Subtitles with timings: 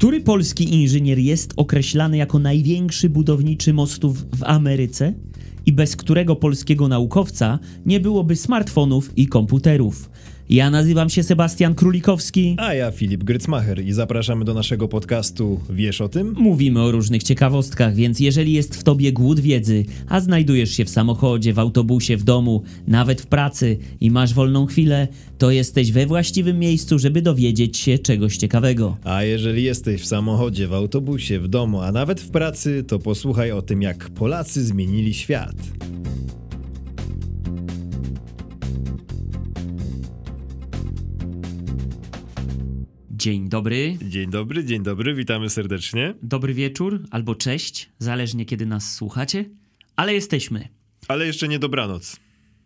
[0.00, 5.14] Który polski inżynier jest określany jako największy budowniczy mostów w Ameryce
[5.66, 10.10] i bez którego polskiego naukowca nie byłoby smartfonów i komputerów?
[10.50, 12.56] Ja nazywam się Sebastian Królikowski.
[12.58, 16.34] A ja Filip Grycmacher i zapraszamy do naszego podcastu Wiesz o tym?
[16.38, 20.90] Mówimy o różnych ciekawostkach, więc jeżeli jest w tobie głód wiedzy, a znajdujesz się w
[20.90, 25.08] samochodzie, w autobusie, w domu, nawet w pracy i masz wolną chwilę,
[25.38, 28.96] to jesteś we właściwym miejscu, żeby dowiedzieć się czegoś ciekawego.
[29.04, 33.52] A jeżeli jesteś w samochodzie, w autobusie, w domu, a nawet w pracy, to posłuchaj
[33.52, 35.56] o tym, jak Polacy zmienili świat.
[43.20, 46.14] Dzień dobry, Dzień dobry, dzień dobry, witamy serdecznie.
[46.22, 49.44] dobry wieczór albo cześć, zależnie kiedy nas słuchacie,
[49.96, 50.68] ale jesteśmy.
[51.08, 52.16] Ale jeszcze nie dobranoc.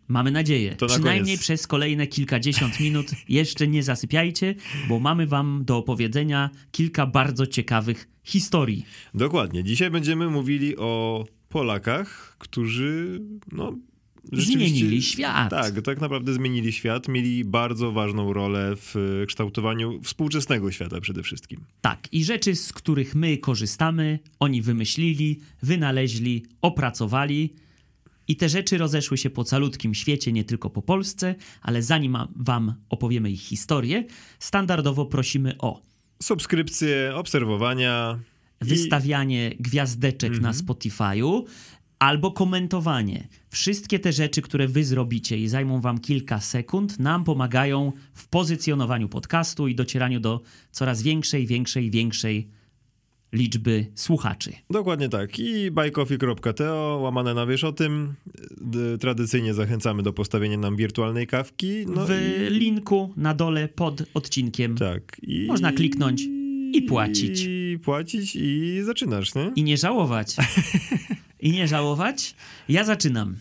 [0.07, 0.75] Mamy nadzieję.
[0.75, 1.41] To na Przynajmniej koniec.
[1.41, 4.55] przez kolejne kilkadziesiąt minut jeszcze nie zasypiajcie,
[4.89, 8.85] bo mamy wam do opowiedzenia kilka bardzo ciekawych historii.
[9.13, 9.63] Dokładnie.
[9.63, 13.75] Dzisiaj będziemy mówili o Polakach, którzy no
[14.33, 15.49] Zmienili świat.
[15.49, 21.59] Tak, tak naprawdę zmienili świat, mieli bardzo ważną rolę w kształtowaniu współczesnego świata przede wszystkim.
[21.81, 27.53] Tak, i rzeczy, z których my korzystamy, oni wymyślili, wynaleźli, opracowali.
[28.27, 32.73] I te rzeczy rozeszły się po calutkim świecie, nie tylko po Polsce, ale zanim wam
[32.89, 34.03] opowiemy ich historię,
[34.39, 35.81] standardowo prosimy o
[36.23, 38.19] Subskrypcje, obserwowania.
[38.61, 41.43] i- wystawianie gwiazdeczek na Spotify'u
[41.99, 43.27] albo komentowanie.
[43.49, 49.09] Wszystkie te rzeczy, które wy zrobicie i zajmą wam kilka sekund, nam pomagają w pozycjonowaniu
[49.09, 52.49] podcastu i docieraniu do coraz większej, większej, większej
[53.33, 54.53] liczby słuchaczy.
[54.69, 55.39] Dokładnie tak.
[55.39, 58.13] I buycoffee.to, łamane na wiesz o tym.
[58.99, 61.85] Tradycyjnie zachęcamy do postawienia nam wirtualnej kawki.
[61.87, 64.77] No w i, linku na dole pod odcinkiem.
[64.77, 65.17] tak.
[65.21, 66.23] I, Można kliknąć
[66.73, 67.45] i płacić.
[67.47, 69.51] I płacić i zaczynasz, nie?
[69.55, 70.35] I nie żałować.
[71.45, 72.35] I nie żałować.
[72.69, 73.35] Ja zaczynam.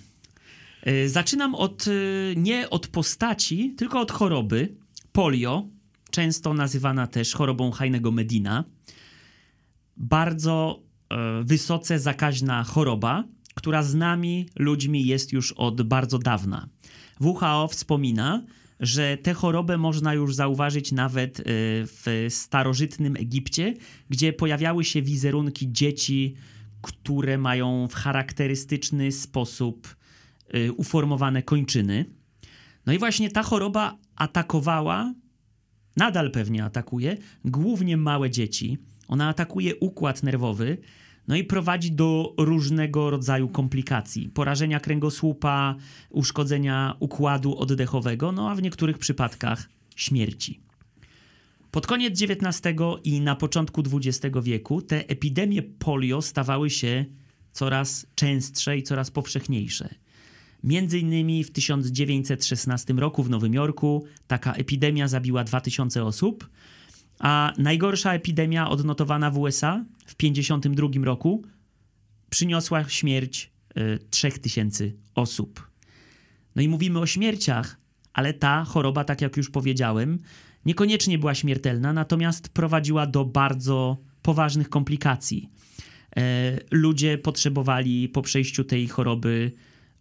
[0.87, 4.75] Y, Zaczynam od, y, nie od postaci, tylko od choroby.
[5.13, 5.67] Polio,
[6.11, 8.65] często nazywana też chorobą Heinego Medina.
[9.97, 16.69] Bardzo e, wysoce zakaźna choroba, która z nami, ludźmi, jest już od bardzo dawna.
[17.21, 18.45] WHO wspomina,
[18.81, 21.43] że tę chorobę można już zauważyć nawet e,
[21.87, 23.75] w starożytnym Egipcie,
[24.11, 26.35] gdzie pojawiały się wizerunki dzieci,
[26.85, 29.97] które mają w charakterystyczny sposób
[30.49, 32.05] e, uformowane kończyny.
[32.87, 35.15] No i właśnie ta choroba atakowała,
[35.97, 38.79] nadal pewnie atakuje, głównie małe dzieci.
[39.09, 40.79] Ona atakuje układ nerwowy,
[41.29, 44.29] no i prowadzi do różnego rodzaju komplikacji.
[44.29, 45.75] Porażenia kręgosłupa,
[46.11, 50.64] uszkodzenia układu oddechowego, no a w niektórych przypadkach śmierci.
[51.75, 57.05] Pod koniec XIX i na początku XX wieku te epidemie polio stawały się
[57.53, 59.95] coraz częstsze i coraz powszechniejsze.
[60.65, 66.51] Między innymi w 1916 roku w Nowym Jorku taka epidemia zabiła 2000 osób,
[67.19, 71.45] a najgorsza epidemia odnotowana w USA w 1952 roku
[72.31, 75.71] przyniosła śmierć y, 3000 osób.
[76.57, 77.77] No i mówimy o śmierciach,
[78.13, 80.19] ale ta choroba, tak jak już powiedziałem,
[80.67, 85.49] niekoniecznie była śmiertelna, natomiast prowadziła do bardzo poważnych komplikacji.
[86.17, 89.53] E, ludzie potrzebowali po przejściu tej choroby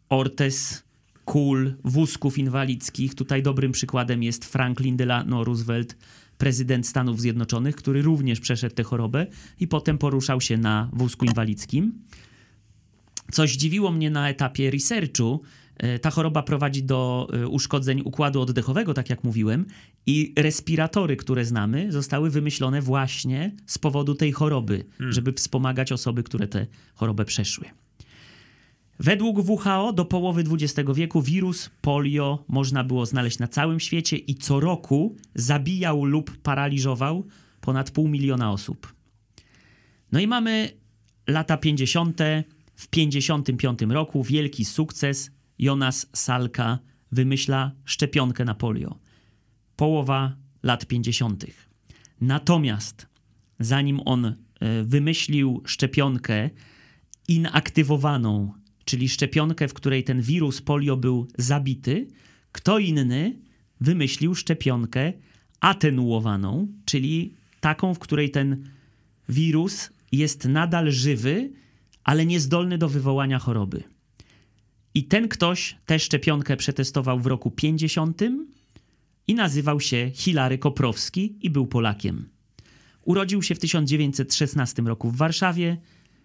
[0.09, 0.83] ortez,
[1.25, 3.15] kul, wózków inwalidzkich.
[3.15, 5.97] Tutaj dobrym przykładem jest Franklin Delano Roosevelt,
[6.37, 9.27] prezydent Stanów Zjednoczonych, który również przeszedł tę chorobę
[9.59, 11.93] i potem poruszał się na wózku inwalidzkim.
[13.31, 15.41] Co zdziwiło mnie na etapie researchu,
[16.01, 19.65] ta choroba prowadzi do e, uszkodzeń układu oddechowego, tak jak mówiłem,
[20.05, 26.47] i respiratory, które znamy, zostały wymyślone właśnie z powodu tej choroby, żeby wspomagać osoby, które
[26.47, 27.65] tę chorobę przeszły.
[28.99, 34.35] Według WHO do połowy XX wieku wirus polio można było znaleźć na całym świecie i
[34.35, 37.27] co roku zabijał lub paraliżował
[37.61, 38.93] ponad pół miliona osób.
[40.11, 40.71] No i mamy
[41.27, 42.19] lata 50.
[42.75, 45.31] W 55 roku wielki sukces.
[45.63, 46.79] Jonas Salka
[47.11, 48.99] wymyśla szczepionkę na polio.
[49.75, 51.45] Połowa lat 50.
[52.21, 53.07] Natomiast
[53.59, 54.33] zanim on e,
[54.83, 56.49] wymyślił szczepionkę
[57.27, 58.53] inaktywowaną,
[58.85, 62.07] czyli szczepionkę, w której ten wirus polio był zabity,
[62.51, 63.39] kto inny
[63.81, 65.13] wymyślił szczepionkę
[65.59, 68.69] atenuowaną, czyli taką, w której ten
[69.29, 71.51] wirus jest nadal żywy,
[72.03, 73.92] ale niezdolny do wywołania choroby.
[74.93, 78.21] I ten ktoś tę szczepionkę przetestował w roku 50
[79.27, 82.29] i nazywał się Hilary Koprowski i był Polakiem.
[83.01, 85.77] Urodził się w 1916 roku w Warszawie.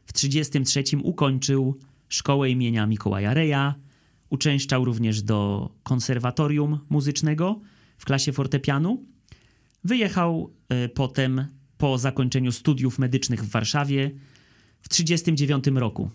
[0.06, 3.74] W 1933 ukończył szkołę imienia Mikołaja Reja.
[4.30, 7.60] Uczęszczał również do konserwatorium muzycznego
[7.98, 9.04] w klasie fortepianu.
[9.84, 10.52] Wyjechał
[10.84, 11.46] y, potem
[11.78, 14.10] po zakończeniu studiów medycznych w Warszawie
[14.82, 16.10] w 1939 roku.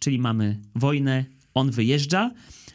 [0.00, 2.30] Czyli mamy wojnę, on wyjeżdża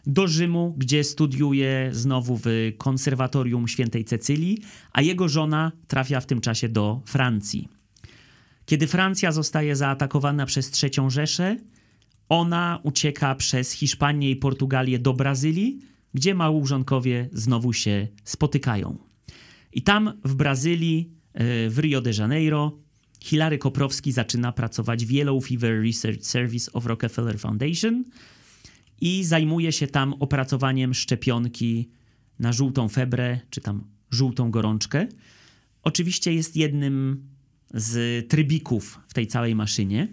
[0.05, 2.45] do Rzymu, gdzie studiuje znowu w
[2.77, 4.57] konserwatorium świętej Cecylii,
[4.93, 7.67] a jego żona trafia w tym czasie do Francji.
[8.65, 11.57] Kiedy Francja zostaje zaatakowana przez III Rzeszę,
[12.29, 15.79] ona ucieka przez Hiszpanię i Portugalię do Brazylii,
[16.13, 18.97] gdzie małżonkowie znowu się spotykają.
[19.73, 22.77] I tam w Brazylii, e, w Rio de Janeiro,
[23.23, 28.03] Hilary Koprowski zaczyna pracować w Yellow Fever Research Service of Rockefeller Foundation
[29.01, 31.89] i zajmuje się tam opracowaniem szczepionki
[32.39, 35.07] na żółtą febrę, czy tam żółtą gorączkę.
[35.83, 37.27] Oczywiście jest jednym
[37.73, 40.07] z trybików w tej całej maszynie.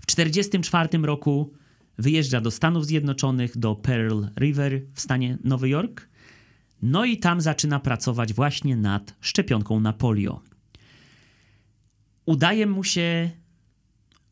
[0.00, 1.52] W 1944 roku
[1.98, 6.08] wyjeżdża do Stanów Zjednoczonych, do Pearl River w stanie Nowy Jork.
[6.82, 10.42] No i tam zaczyna pracować właśnie nad szczepionką na polio.
[12.26, 13.30] Udaje mu się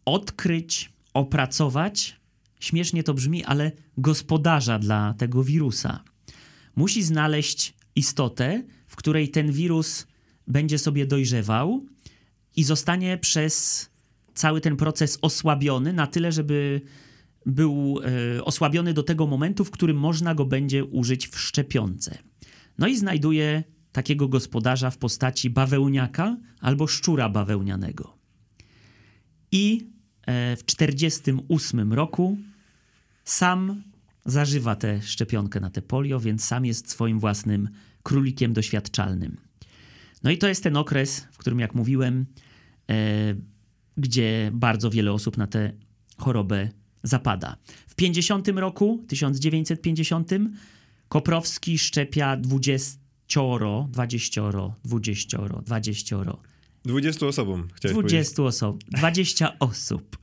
[0.04, 2.20] odkryć, opracować,
[2.60, 6.04] śmiesznie to brzmi, ale gospodarza dla tego wirusa.
[6.76, 10.06] Musi znaleźć istotę, w której ten wirus
[10.46, 11.86] będzie sobie dojrzewał
[12.56, 13.88] i zostanie przez
[14.34, 16.80] cały ten proces osłabiony na tyle, żeby
[17.46, 18.00] był
[18.36, 22.18] e, osłabiony do tego momentu, w którym można go będzie użyć w szczepionce.
[22.78, 28.18] No i znajduje takiego gospodarza w postaci bawełniaka albo szczura bawełnianego.
[29.52, 29.90] I
[30.56, 32.38] w 1948 roku
[33.24, 33.82] sam
[34.24, 37.68] zażywa tę szczepionkę na te polio, więc sam jest swoim własnym
[38.02, 39.36] królikiem doświadczalnym.
[40.22, 42.26] No i to jest ten okres, w którym, jak mówiłem,
[42.90, 43.34] e,
[43.96, 45.72] gdzie bardzo wiele osób na tę
[46.18, 46.68] chorobę
[47.02, 47.56] zapada.
[47.86, 50.30] W 50 roku, 1950,
[51.08, 52.98] Koprowski szczepia 20,
[53.88, 54.42] 20,
[54.84, 56.16] 20, 20
[56.88, 60.18] 20 osobom, chciałeś 20 osób, 20 osób,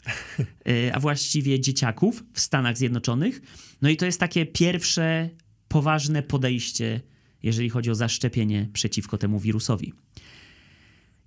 [0.94, 3.42] a właściwie dzieciaków w Stanach Zjednoczonych.
[3.82, 5.30] No i to jest takie pierwsze
[5.68, 7.02] poważne podejście,
[7.44, 9.94] jeżeli chodzi o zaszczepienie przeciwko temu wirusowi.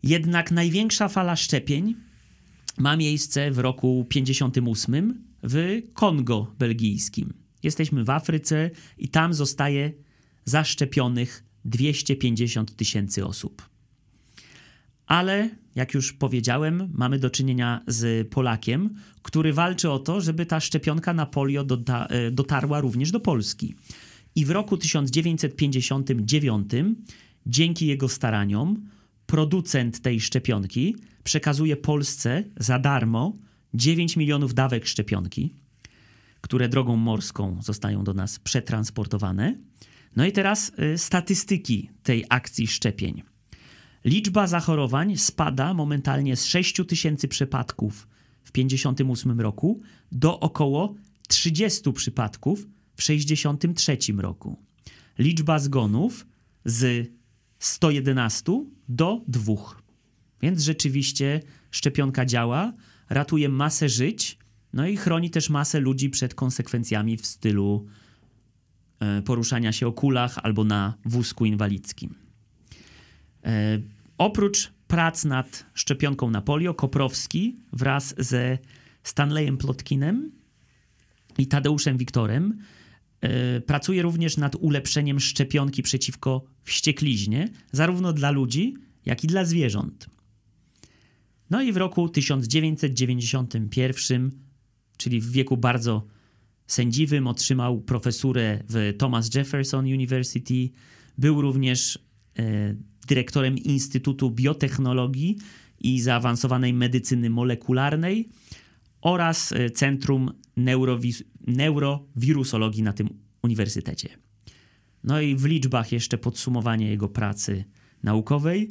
[0.02, 1.96] Jednak największa fala szczepień
[2.78, 7.34] ma miejsce w roku 58 w Kongo belgijskim.
[7.62, 9.92] Jesteśmy w Afryce i tam zostaje
[10.44, 13.77] zaszczepionych 250 tysięcy osób.
[15.08, 20.60] Ale, jak już powiedziałem, mamy do czynienia z Polakiem, który walczy o to, żeby ta
[20.60, 21.66] szczepionka na polio
[22.08, 23.74] e, dotarła również do Polski.
[24.34, 26.70] I w roku 1959,
[27.46, 28.88] dzięki jego staraniom,
[29.26, 33.32] producent tej szczepionki przekazuje Polsce za darmo
[33.74, 35.54] 9 milionów dawek szczepionki,
[36.40, 39.54] które drogą morską zostają do nas przetransportowane.
[40.16, 43.22] No i teraz y, statystyki tej akcji szczepień.
[44.04, 48.08] Liczba zachorowań spada momentalnie z 6 tysięcy przypadków
[48.44, 49.80] w 58 roku
[50.12, 50.94] do około
[51.28, 52.66] 30 przypadków
[52.96, 54.56] w 63 roku.
[55.18, 56.26] Liczba zgonów
[56.64, 57.08] z
[57.58, 59.54] 111 do 2.
[60.42, 61.40] Więc rzeczywiście
[61.70, 62.72] szczepionka działa,
[63.08, 64.38] ratuje masę żyć,
[64.72, 67.86] no i chroni też masę ludzi przed konsekwencjami w stylu
[69.00, 72.27] e, poruszania się o kulach albo na wózku inwalidzkim.
[73.44, 73.80] E,
[74.18, 78.58] oprócz prac nad szczepionką na polio, Koprowski wraz ze
[79.02, 80.30] Stanleyem Plotkinem
[81.38, 82.58] i Tadeuszem Wiktorem
[83.20, 88.74] e, pracuje również nad ulepszeniem szczepionki przeciwko wściekliźnie, zarówno dla ludzi,
[89.06, 90.06] jak i dla zwierząt.
[91.50, 94.30] No i w roku 1991,
[94.96, 96.06] czyli w wieku bardzo
[96.66, 100.70] sędziwym, otrzymał profesurę w Thomas Jefferson University.
[101.18, 101.98] Był również
[102.38, 102.74] e,
[103.08, 105.38] dyrektorem Instytutu Biotechnologii
[105.80, 108.28] i Zaawansowanej Medycyny Molekularnej
[109.00, 113.08] oraz e, Centrum Neurowis- Neurowirusologii na tym
[113.42, 114.08] uniwersytecie.
[115.04, 117.64] No i w liczbach jeszcze podsumowanie jego pracy
[118.02, 118.70] naukowej.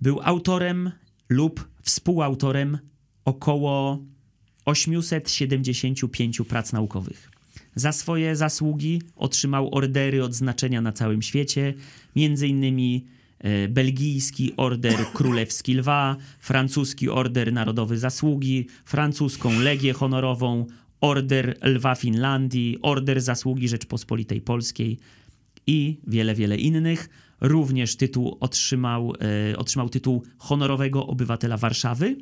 [0.00, 0.90] Był autorem
[1.28, 2.78] lub współautorem
[3.24, 4.04] około
[4.64, 7.30] 875 prac naukowych.
[7.74, 11.74] Za swoje zasługi otrzymał ordery odznaczenia na całym świecie,
[12.16, 13.06] między innymi
[13.68, 20.66] belgijski order królewski lwa, francuski order narodowy zasługi, francuską legię honorową,
[21.00, 24.98] order lwa Finlandii, order zasługi Rzeczpospolitej Polskiej
[25.66, 27.08] i wiele, wiele innych.
[27.40, 29.14] również tytuł otrzymał,
[29.52, 32.16] e, otrzymał tytuł honorowego obywatela Warszawy.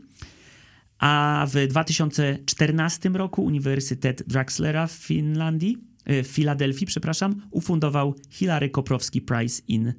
[0.98, 9.20] A w 2014 roku Uniwersytet Drexlera w Finlandii, e, w Filadelfii, przepraszam, ufundował Hilary Koprowski
[9.20, 9.94] Prize in e,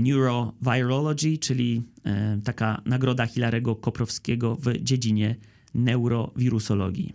[0.00, 5.36] Neurovirology, czyli e, taka nagroda Hilarego Koprowskiego w dziedzinie
[5.74, 7.12] neurowirusologii.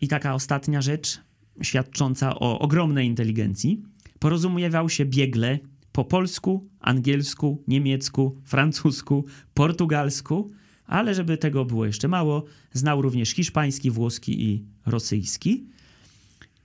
[0.00, 1.20] I taka ostatnia rzecz,
[1.62, 3.82] świadcząca o ogromnej inteligencji.
[4.18, 5.58] Porozumiewał się biegle
[5.92, 10.50] po polsku, angielsku, niemiecku, francusku, portugalsku,
[10.86, 15.66] ale żeby tego było jeszcze mało, znał również hiszpański, włoski i rosyjski.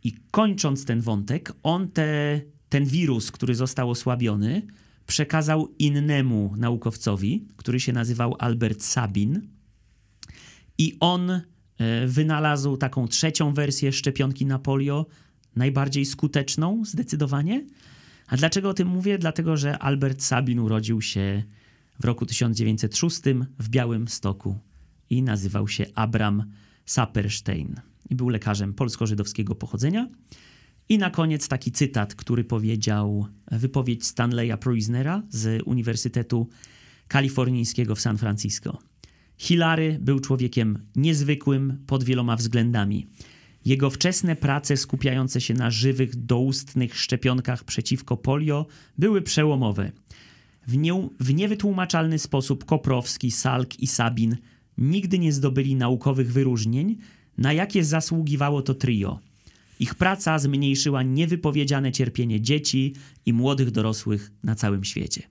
[0.03, 2.41] I kończąc ten wątek, on te,
[2.75, 4.61] ten wirus, który został osłabiony,
[5.07, 9.41] przekazał innemu naukowcowi, który się nazywał Albert Sabin.
[10.77, 11.41] I on e,
[12.07, 15.05] wynalazł taką trzecią wersję szczepionki na polio,
[15.55, 17.65] najbardziej skuteczną zdecydowanie.
[18.27, 19.17] A dlaczego o tym mówię?
[19.17, 21.43] Dlatego, że Albert Sabin urodził się
[21.99, 23.21] w roku 1906
[23.59, 24.59] w Białym Stoku
[25.09, 26.51] i nazywał się Abram
[26.85, 27.75] Saperstein
[28.09, 30.07] i był lekarzem polsko-żydowskiego pochodzenia.
[30.89, 36.49] I na koniec taki cytat, który powiedział wypowiedź Stanleya Proisnera z Uniwersytetu
[37.07, 38.77] Kalifornijskiego w San Francisco.
[39.37, 43.07] Hilary był człowiekiem niezwykłym pod wieloma względami.
[43.65, 48.65] Jego wczesne prace skupiające się na żywych, doustnych szczepionkach przeciwko polio
[48.97, 49.91] były przełomowe.
[50.67, 54.37] W, nie, w niewytłumaczalny sposób Koprowski, Salk i Sabin
[54.77, 56.97] nigdy nie zdobyli naukowych wyróżnień,
[57.37, 59.19] na jakie zasługiwało to trio.
[59.79, 62.93] Ich praca zmniejszyła niewypowiedziane cierpienie dzieci
[63.25, 65.23] i młodych dorosłych na całym świecie.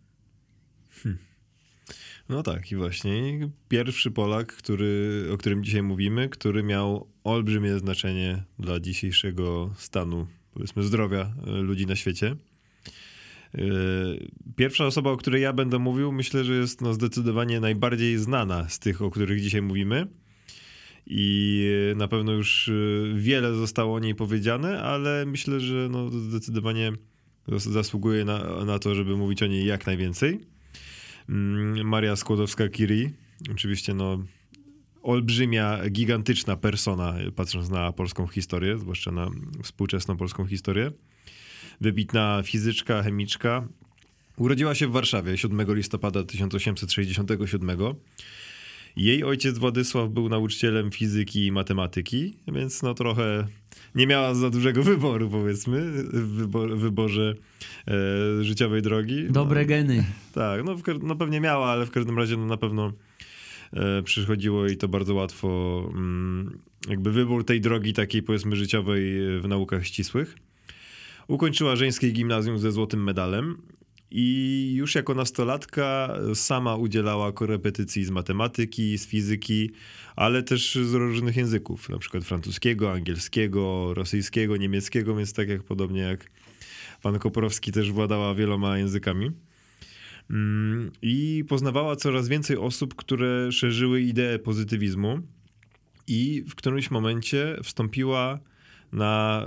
[2.29, 8.43] No tak, i właśnie pierwszy Polak, który, o którym dzisiaj mówimy, który miał olbrzymie znaczenie
[8.59, 12.37] dla dzisiejszego stanu, powiedzmy, zdrowia e, ludzi na świecie.
[13.55, 13.59] E,
[14.57, 18.79] pierwsza osoba, o której ja będę mówił, myślę, że jest no, zdecydowanie najbardziej znana z
[18.79, 20.07] tych, o których dzisiaj mówimy.
[21.07, 22.73] I na pewno już e,
[23.15, 26.93] wiele zostało o niej powiedziane, ale myślę, że no, zdecydowanie
[27.59, 30.41] zasługuje na, na to, żeby mówić o niej jak najwięcej.
[31.29, 33.11] Mm, Maria Skłodowska-Curie,
[33.53, 34.25] oczywiście no
[35.03, 39.31] olbrzymia, gigantyczna persona, patrząc na polską historię, zwłaszcza na
[39.63, 40.93] współczesną polską historię.
[41.81, 43.69] Wybitna fizyczka, chemiczka.
[44.37, 47.79] Urodziła się w Warszawie 7 listopada 1867.
[48.97, 53.47] Jej ojciec Władysław był nauczycielem fizyki i matematyki, więc no trochę
[53.95, 57.35] nie miała za dużego wyboru, powiedzmy, w wybor, wyborze
[57.89, 59.27] e, życiowej drogi.
[59.31, 60.05] Dobre no, geny.
[60.33, 62.93] Tak, no, no, pewnie miała, ale w każdym razie no, na pewno
[63.73, 66.59] e, przychodziło jej to bardzo łatwo, mm,
[66.89, 70.37] jakby wybór tej drogi takiej, powiedzmy, życiowej w naukach ścisłych.
[71.29, 73.57] Ukończyła żeńskie gimnazjum ze złotym medalem
[74.17, 79.71] i już jako nastolatka sama udzielała korepetycji z matematyki, z fizyki,
[80.17, 86.01] ale też z różnych języków, na przykład francuskiego, angielskiego, rosyjskiego, niemieckiego, więc tak jak podobnie
[86.01, 86.31] jak
[87.03, 89.31] pan Koprowski też władała wieloma językami.
[90.31, 95.21] Mm, I poznawała coraz więcej osób, które szerzyły ideę pozytywizmu,
[96.07, 98.39] i w którymś momencie wstąpiła
[98.93, 99.45] na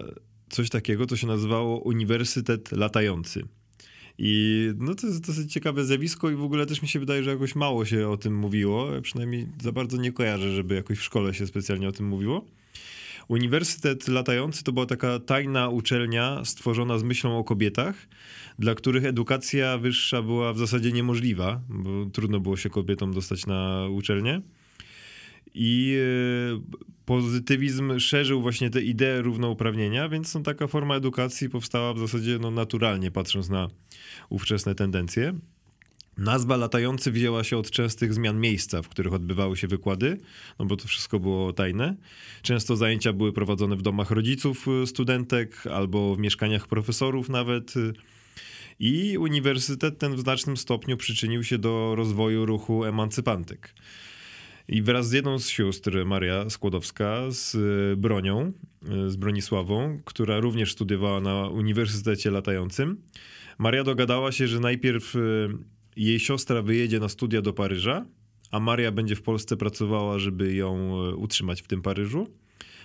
[0.49, 3.56] coś takiego, co się nazywało Uniwersytet Latający.
[4.19, 7.29] I no to jest dosyć ciekawe zjawisko i w ogóle też mi się wydaje, że
[7.29, 8.91] jakoś mało się o tym mówiło.
[8.93, 12.45] Ja przynajmniej za bardzo nie kojarzę, żeby jakoś w szkole się specjalnie o tym mówiło.
[13.27, 18.07] Uniwersytet Latający to była taka tajna uczelnia stworzona z myślą o kobietach,
[18.59, 23.87] dla których edukacja wyższa była w zasadzie niemożliwa, bo trudno było się kobietom dostać na
[23.91, 24.41] uczelnię.
[25.53, 31.99] I e, pozytywizm szerzył właśnie te idee równouprawnienia, więc no, taka forma edukacji powstała w
[31.99, 33.67] zasadzie no, naturalnie, patrząc na
[34.29, 35.33] ówczesne tendencje.
[36.17, 40.17] Nazwa latający wzięła się od częstych zmian miejsca, w których odbywały się wykłady,
[40.59, 41.95] no bo to wszystko było tajne.
[42.41, 47.73] Często zajęcia były prowadzone w domach rodziców e, studentek albo w mieszkaniach profesorów nawet.
[48.79, 53.73] I uniwersytet ten w znacznym stopniu przyczynił się do rozwoju ruchu emancypantek.
[54.69, 58.51] I wraz z jedną z sióstr, Maria Skłodowska, z e, Bronią,
[58.89, 63.01] e, z Bronisławą, która również studiowała na Uniwersytecie Latającym,
[63.57, 65.19] Maria dogadała się, że najpierw e,
[65.95, 68.05] jej siostra wyjedzie na studia do Paryża,
[68.51, 72.27] a Maria będzie w Polsce pracowała, żeby ją utrzymać w tym Paryżu.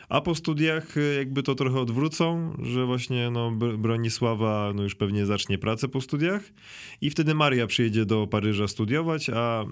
[0.08, 5.58] A po studiach jakby to trochę odwrócą, że właśnie no, Bronisława no już pewnie zacznie
[5.58, 6.52] pracę po studiach
[7.00, 9.64] i wtedy Maria przyjedzie do Paryża studiować, a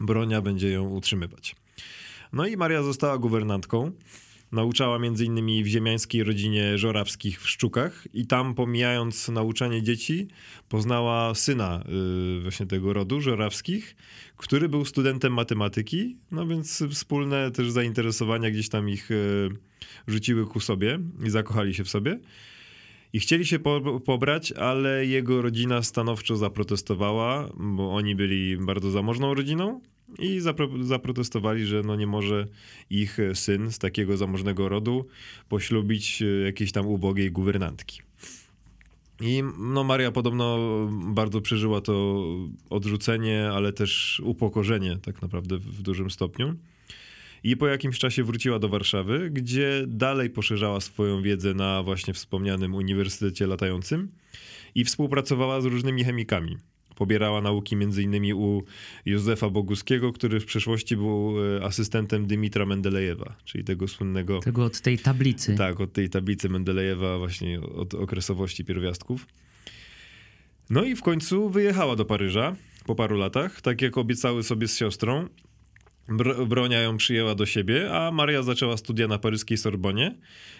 [0.00, 1.56] Bronia będzie ją utrzymywać.
[2.32, 3.92] No i Maria została guwernantką
[4.52, 5.64] Nauczała m.in.
[5.64, 10.28] w ziemiańskiej rodzinie Żorawskich w Szczukach i tam pomijając nauczanie dzieci,
[10.68, 11.84] poznała syna
[12.38, 13.96] y, właśnie tego rodu Żorawskich,
[14.36, 19.48] który był studentem matematyki, no więc wspólne też zainteresowania gdzieś tam ich y,
[20.06, 22.18] rzuciły ku sobie i zakochali się w sobie.
[23.12, 29.34] I chcieli się po, pobrać, ale jego rodzina stanowczo zaprotestowała, bo oni byli bardzo zamożną
[29.34, 29.80] rodziną
[30.18, 32.46] i zapro, zaprotestowali, że no nie może
[32.90, 35.06] ich syn z takiego zamożnego rodu
[35.48, 38.00] poślubić jakiejś tam ubogiej guwernantki.
[39.20, 40.58] I no Maria podobno
[40.90, 42.24] bardzo przeżyła to
[42.70, 46.54] odrzucenie, ale też upokorzenie tak naprawdę w dużym stopniu.
[47.44, 52.74] I po jakimś czasie wróciła do Warszawy, gdzie dalej poszerzała swoją wiedzę na właśnie wspomnianym
[52.74, 54.08] Uniwersytecie Latającym
[54.74, 56.56] i współpracowała z różnymi chemikami.
[56.96, 58.34] Pobierała nauki m.in.
[58.34, 58.62] u
[59.06, 64.40] Józefa Boguskiego, który w przeszłości był e, asystentem Dymitra Mendelejewa, czyli tego słynnego...
[64.40, 65.54] Tego od tej tablicy.
[65.54, 69.26] Tak, od tej tablicy Mendelejewa, właśnie od okresowości pierwiastków.
[70.70, 74.76] No i w końcu wyjechała do Paryża po paru latach, tak jak obiecały sobie z
[74.76, 75.28] siostrą.
[76.08, 80.14] Br Bronia ją przyjęła do siebie, a Maria zaczęła studia na paryskiej Sorbonie.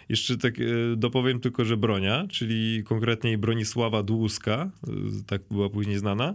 [0.08, 0.62] Jeszcze tak e,
[0.96, 4.90] dopowiem tylko, że Bronia, czyli konkretnie Bronisława Dłuska, e,
[5.26, 6.34] tak była później znana,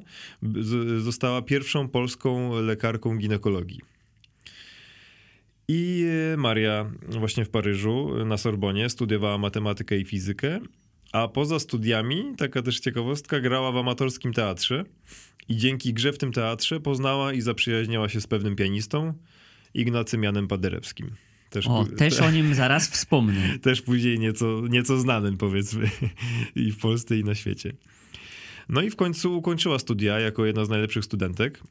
[0.98, 3.82] została pierwszą polską lekarką ginekologii.
[5.68, 10.60] I e, Maria właśnie w Paryżu na Sorbonie studiowała matematykę i fizykę,
[11.14, 14.86] a poza studiami, taka też ciekawostka, grała w amatorskim teatrze
[15.50, 19.14] i dzięki grze w tym teatrze poznała i zaprzyjaźniała się z pewnym pianistą,
[19.74, 21.12] Ignacym Janem Paderewskim.
[21.50, 23.42] Też, o, też te, o nim zaraz wspomnę.
[23.62, 25.90] Też później nieco, nieco znanym, powiedzmy,
[26.56, 27.74] i w Polsce, i na świecie.
[28.70, 31.62] No i w końcu ukończyła studia jako jedna z najlepszych studentek,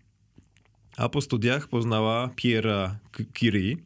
[0.97, 2.91] a po studiach poznała Pierre'a
[3.39, 3.77] Curie,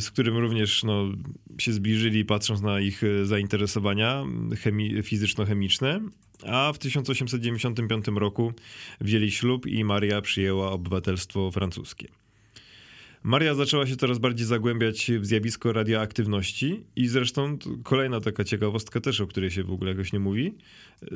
[0.00, 1.08] z którym również no,
[1.58, 6.00] się zbliżyli, patrząc na ich y, zainteresowania chemi- fizyczno-chemiczne
[6.44, 8.52] a w 1895 roku
[9.00, 12.08] wzięli ślub i Maria przyjęła obywatelstwo francuskie.
[13.22, 19.20] Maria zaczęła się coraz bardziej zagłębiać w zjawisko radioaktywności i zresztą kolejna taka ciekawostka też,
[19.20, 20.54] o której się w ogóle jakoś nie mówi.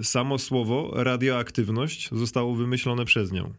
[0.02, 3.52] Samo słowo radioaktywność zostało wymyślone przez nią.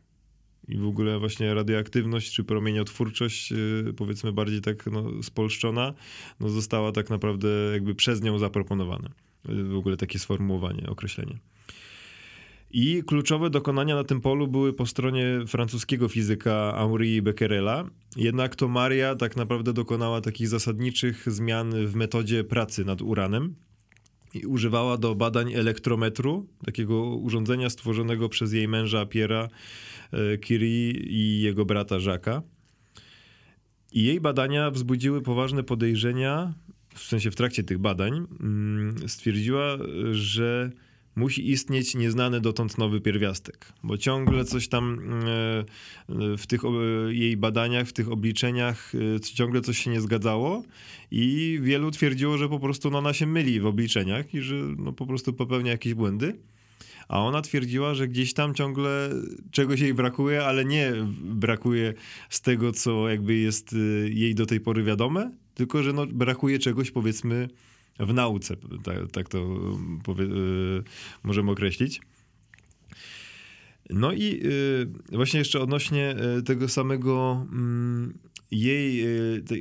[0.68, 5.94] I w ogóle właśnie radioaktywność czy promieniotwórczość, y, powiedzmy bardziej tak no, spolszczona,
[6.40, 9.10] no, została tak naprawdę jakby przez nią zaproponowana.
[9.46, 11.38] W ogóle takie sformułowanie, określenie.
[12.74, 17.86] I kluczowe dokonania na tym polu były po stronie francuskiego fizyka Henri Becquerela.
[18.16, 23.56] Jednak to Maria tak naprawdę dokonała takich zasadniczych zmian w metodzie pracy nad uranem.
[24.34, 29.50] I używała do badań elektrometru, takiego urządzenia stworzonego przez jej męża Pierre'a e,
[30.48, 32.42] Curie i jego brata Jacques'a.
[33.92, 36.54] I jej badania wzbudziły poważne podejrzenia,
[36.96, 39.78] w sensie w trakcie tych badań, mm, stwierdziła,
[40.12, 40.72] że
[41.16, 45.66] musi istnieć nieznany dotąd nowy pierwiastek, bo ciągle coś tam e,
[46.38, 46.62] w tych
[47.10, 50.64] jej badaniach, w tych obliczeniach e, ciągle coś się nie zgadzało
[51.12, 54.94] i wielu twierdziło, że po prostu no, ona się myli w obliczeniach i że no,
[54.94, 56.36] po prostu popełnia jakieś błędy.
[57.12, 59.10] A ona twierdziła, że gdzieś tam ciągle
[59.52, 61.94] czegoś jej brakuje, ale nie brakuje
[62.30, 63.78] z tego, co jakby jest e,
[64.10, 67.50] jej do tej pory wiadome, tylko że no, brakuje czegoś powiedzmy
[68.00, 69.58] w nauce, tak, tak to
[70.04, 70.84] powie, y,
[71.24, 72.02] możemy określić.
[73.90, 74.40] No i
[75.12, 78.14] y, właśnie jeszcze odnośnie y, tego samego mm,
[78.52, 79.06] jej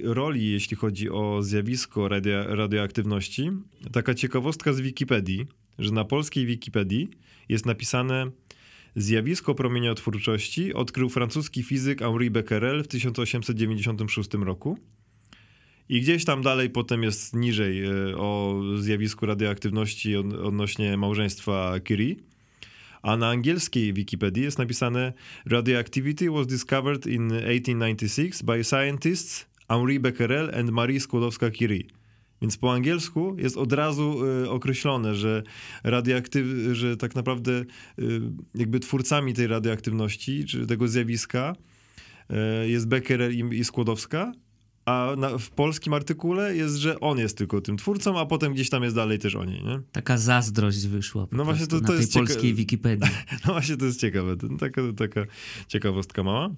[0.03, 3.51] roli, jeśli chodzi o zjawisko radio, radioaktywności,
[3.93, 5.47] taka ciekawostka z Wikipedii,
[5.79, 7.11] że na polskiej Wikipedii
[7.51, 8.31] jest napisane
[8.97, 14.79] Zjawisko promieniotwórczości odkrył francuski fizyk Henri Becquerel w 1896 roku.
[15.89, 22.17] I gdzieś tam dalej potem jest niżej e, o zjawisku radioaktywności odnośnie małżeństwa Curie.
[23.03, 25.13] A na angielskiej Wikipedii jest napisane
[25.47, 32.00] Radioactivity was discovered in 1896 by scientists Henri Becquerel and Marie Skłodowska-Curie.
[32.43, 35.43] Więc po angielsku jest od razu y, określone, że
[35.85, 37.65] radioaktyw, że tak naprawdę y,
[38.55, 41.57] jakby twórcami tej radioaktywności, czy tego zjawiska
[42.31, 44.33] y, jest Becquerel i, i Skłodowska,
[44.85, 48.71] a na, w polskim artykule jest, że on jest tylko tym twórcą, a potem gdzieś
[48.71, 49.81] tam jest dalej też o niej, nie?
[49.93, 52.57] Taka zazdrość wyszła no właśnie to, to na tej jest polskiej cieka...
[52.57, 53.11] Wikipedii.
[53.47, 55.27] No właśnie to jest ciekawe, taka, taka
[55.69, 56.51] ciekawostka mała.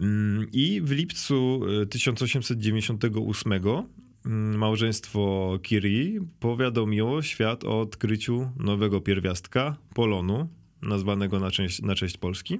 [0.00, 3.84] Mm, I w lipcu 1898 e, mm,
[4.24, 10.48] małżeństwo Curie powiadomiło świat o odkryciu nowego pierwiastka, polonu,
[10.82, 12.58] nazwanego na, część, na cześć Polski.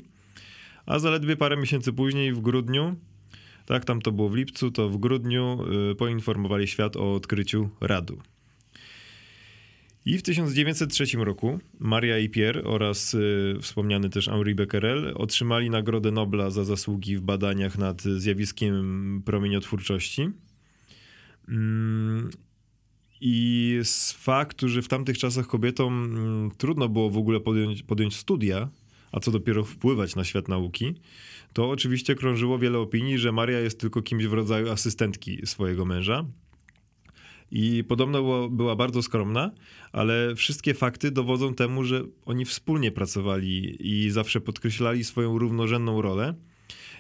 [0.87, 2.97] A zaledwie parę miesięcy później, w grudniu,
[3.67, 5.59] Tak, tam to było w lipcu, to w grudniu
[5.93, 8.19] y, poinformowali świat o odkryciu radu.
[10.05, 16.11] I w 1903 roku Maria i Pierre oraz y, wspomniany też Henri Becquerel otrzymali Nagrodę
[16.11, 20.31] Nobla za zasługi w badaniach nad zjawiskiem promieniotwórczości.
[21.53, 22.31] Mm,
[23.21, 28.17] I z faktu, że w tamtych czasach kobietom mm, trudno było w ogóle podjąć, podjąć
[28.17, 28.69] studia,
[29.13, 30.95] a co dopiero wpływać na świat nauki,
[31.53, 36.25] to oczywiście krążyło wiele opinii, że Maria jest tylko kimś w rodzaju asystentki swojego męża.
[37.51, 39.51] I podobno była, bardzo skromna,
[39.93, 46.35] ale wszystkie fakty dowodzą temu, że oni wspólnie pracowali i zawsze podkreślali swoją równorzędną rolę.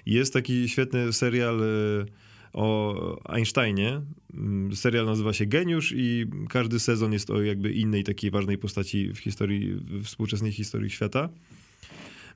[0.06, 2.06] Jest taki świetny serial e,
[2.52, 4.00] o Einsteinie.
[4.34, 9.08] Mm, serial nazywa się Geniusz i każdy sezon jest o jakby innej takiej ważnej postaci
[9.08, 11.28] w historii, w współczesnej historii świata.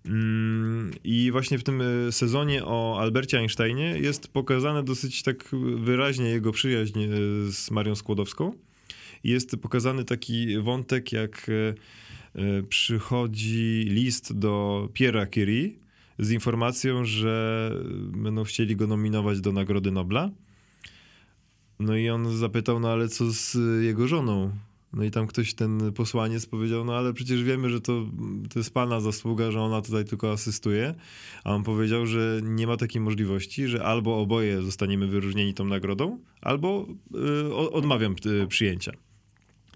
[0.07, 6.29] Mm, I właśnie w tym e, sezonie o Albercie Einsteinie jest pokazane dosyć tak wyraźnie
[6.31, 7.09] jego przyjaźń e,
[7.52, 8.52] z Marią Skłodowską.
[9.24, 15.86] Jest pokazany taki wątek, jak e, przychodzi list do Pierre'a Curie
[16.18, 20.31] z informacją, że będą chcieli go nominować do Nagrody Nobla.
[21.79, 24.50] No i on zapytał, no ale co z jego żoną?
[24.92, 28.07] No i tam ktoś, ten posłaniec powiedział, no ale przecież wiemy, że to,
[28.50, 30.94] to jest pana zasługa, że ona tutaj tylko asystuje.
[31.44, 36.18] A on powiedział, że nie ma takiej możliwości, że albo oboje zostaniemy wyróżnieni tą nagrodą,
[36.40, 36.87] albo
[37.48, 38.92] y, odmawiam y, przyjęcia.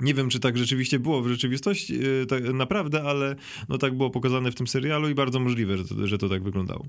[0.01, 3.37] Nie wiem, czy tak rzeczywiście było w rzeczywistości, y, tak naprawdę, ale
[3.69, 6.43] no tak było pokazane w tym serialu i bardzo możliwe, że to, że to tak
[6.43, 6.87] wyglądało.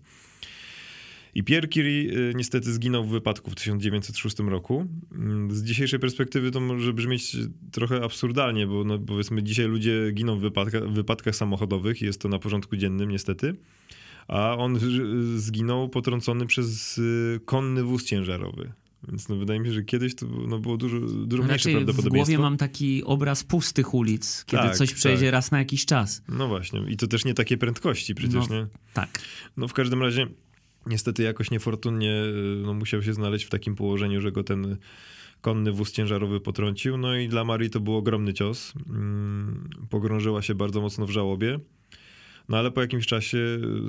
[1.35, 4.87] I Pierre Curie y, niestety zginął w wypadku w 1906 roku.
[5.11, 7.37] Mm, z dzisiejszej perspektywy to może brzmieć
[7.71, 12.21] trochę absurdalnie, bo no, powiedzmy dzisiaj ludzie giną w, wypadka, w wypadkach samochodowych i jest
[12.21, 13.55] to na porządku dziennym niestety.
[14.27, 14.79] A on
[15.35, 17.01] zginął potrącony przez
[17.45, 18.71] konny wóz ciężarowy.
[19.07, 22.25] Więc no, wydaje mi się, że kiedyś to no, było dużo, dużo mniejsze Raczej prawdopodobieństwo.
[22.25, 25.31] w głowie mam taki obraz pustych ulic, kiedy Tak, coś przejdzie tak.
[25.31, 26.23] raz na jakiś czas.
[26.27, 26.81] No właśnie.
[26.87, 28.55] I to też nie takie prędkości przecież, No.
[28.55, 28.67] nie?
[28.93, 29.09] Tak.
[29.57, 30.27] No w każdym razie
[30.85, 32.23] niestety jakoś niefortunnie
[32.65, 34.77] no, musiał się znaleźć w takim położeniu, że go ten
[35.41, 36.97] konny wóz ciężarowy potrącił.
[36.97, 38.73] No i dla Marii to był ogromny cios.
[38.89, 41.59] Mm, Pogrążyła się bardzo mocno w żałobie.
[42.49, 43.37] No ale po jakimś czasie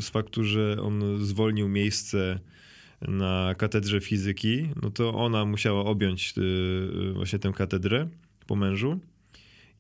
[0.01, 2.41] z faktu, że on zwolnił miejsce
[3.09, 8.09] na katedrze fizyki, no to ona musiała objąć y, y, właśnie tę katedrę
[8.47, 9.01] po mężu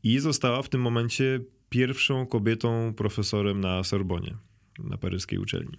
[0.02, 4.34] i została w tym momencie pierwszą kobietą profesorem na Sorbonie,
[4.78, 5.78] na paryskiej uczelni.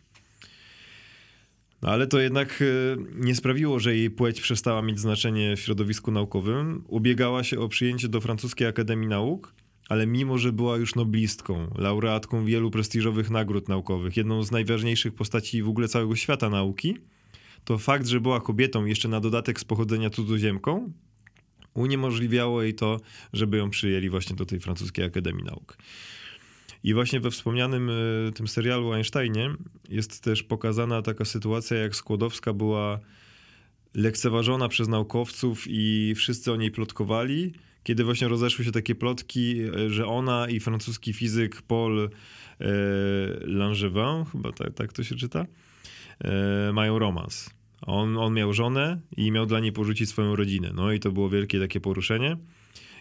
[1.81, 2.65] No ale to jednak e,
[3.15, 6.83] nie sprawiło, że jej płeć przestała mieć znaczenie w środowisku naukowym.
[6.87, 9.53] Ubiegała się o przyjęcie do francuskiej Akademii Nauk,
[9.89, 15.63] ale mimo, że była już noblistką, laureatką wielu prestiżowych nagród naukowych, jedną z najważniejszych postaci
[15.63, 16.97] w ogóle całego świata nauki,
[17.65, 20.91] to fakt, że była kobietą, jeszcze na dodatek z pochodzenia cudzoziemką,
[21.73, 22.99] uniemożliwiało jej to,
[23.33, 25.77] żeby ją przyjęli właśnie do tej francuskiej Akademii Nauk.
[26.83, 29.49] I właśnie we wspomnianym y, tym serialu o Einsteinie
[29.89, 32.99] jest też pokazana taka sytuacja, jak Skłodowska była
[33.93, 39.89] lekceważona przez naukowców i wszyscy o niej plotkowali, kiedy właśnie rozeszły się takie plotki, y,
[39.89, 42.09] że ona i francuski fizyk Paul e,
[43.41, 45.45] Langevin, chyba tak, tak to się czyta, e,
[46.73, 47.49] mają romans.
[47.81, 50.71] On, on miał żonę i miał dla niej porzucić swoją rodzinę.
[50.75, 52.37] No i to było wielkie takie poruszenie.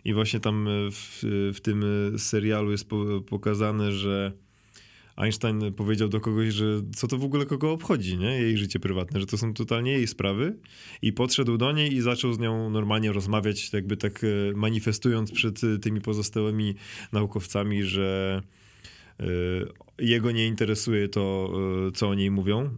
[0.05, 1.19] I właśnie tam e, w,
[1.55, 4.33] w tym e, serialu jest po, pokazane, że
[5.17, 6.65] Einstein powiedział do kogoś, że
[6.97, 8.27] co to w ogóle kogo obchodzi, nie?
[8.27, 10.57] Jej życie prywatne, że to są totalnie jej sprawy.
[11.03, 15.65] I podszedł do niej i zaczął z nią normalnie rozmawiać, jakby tak e, manifestując przed
[15.65, 16.75] e, tymi pozostałymi
[17.13, 18.43] naukowcami, że
[19.21, 19.25] e,
[19.99, 21.53] jego nie interesuje to,
[21.89, 22.77] e, co o niej mówią.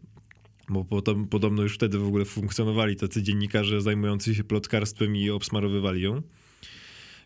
[0.68, 6.02] Bo potom, podobno już wtedy w ogóle funkcjonowali tacy dziennikarze zajmujący się plotkarstwem i obsmarowywali
[6.02, 6.22] ją.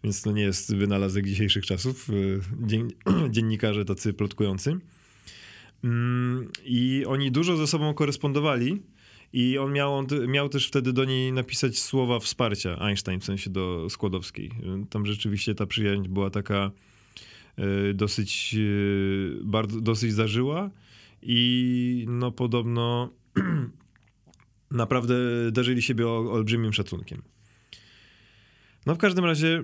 [0.05, 2.11] Więc to nie jest wynalazek dzisiejszych czasów.
[2.11, 2.89] y, Dzien
[3.35, 4.77] dziennikarze tacy plotkujący.
[5.85, 8.83] Mm, I oni dużo ze sobą korespondowali.
[9.33, 13.51] I on miał, on miał też wtedy do niej napisać słowa wsparcia, Einstein w sensie
[13.51, 14.51] do Skłodowskiej.
[14.91, 16.71] Tam rzeczywiście ta przyjaźń była taka
[17.91, 20.71] y, dosyć, y, bardzo, dosyć zażyła
[21.23, 23.11] i no podobno
[24.71, 25.15] naprawdę
[25.53, 27.23] darzyli siebie olbrzymim szacunkiem.
[28.87, 29.63] No w każdym razie,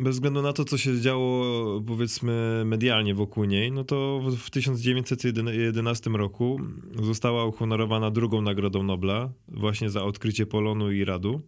[0.00, 6.10] bez względu na to, co się działo, powiedzmy, medialnie wokół niej, no to w 1911
[6.10, 6.60] roku
[7.02, 11.40] została uhonorowana drugą Nagrodą Nobla, właśnie za odkrycie polonu i radu.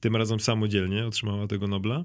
[0.00, 2.04] Tym razem samodzielnie otrzymała tego Nobla.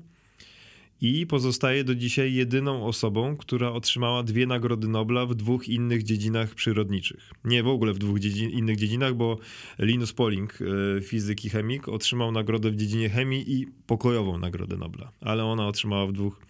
[1.01, 6.55] I pozostaje do dzisiaj jedyną osobą, która otrzymała dwie nagrody Nobla w dwóch innych dziedzinach
[6.55, 7.31] przyrodniczych.
[7.43, 9.37] Nie w ogóle w dwóch dziedzin, innych dziedzinach, bo
[9.79, 10.59] Linus Pauling,
[10.97, 15.67] e, fizyk i chemik, otrzymał nagrodę w dziedzinie chemii i pokojową nagrodę Nobla, ale ona
[15.67, 16.41] otrzymała w dwóch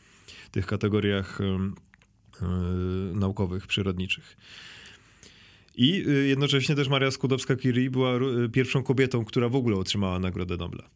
[0.52, 1.40] tych kategoriach
[2.42, 2.48] yy,
[3.16, 4.38] naukowych, przyrodniczych.
[5.76, 8.20] I jednocześnie też Maria Skłodowska-Curie była
[8.52, 10.90] pierwszą kobietą, która w ogóle otrzymała nagrodę Nobla.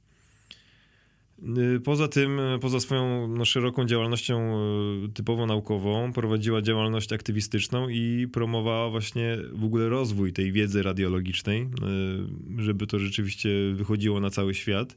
[1.76, 4.58] Y, poza tym, y, poza swoją no, szeroką działalnością
[5.06, 11.68] y, typowo naukową, prowadziła działalność aktywistyczną i promowała właśnie w ogóle rozwój tej wiedzy radiologicznej,
[12.58, 14.96] żeby to rzeczywiście wychodziło na cały świat.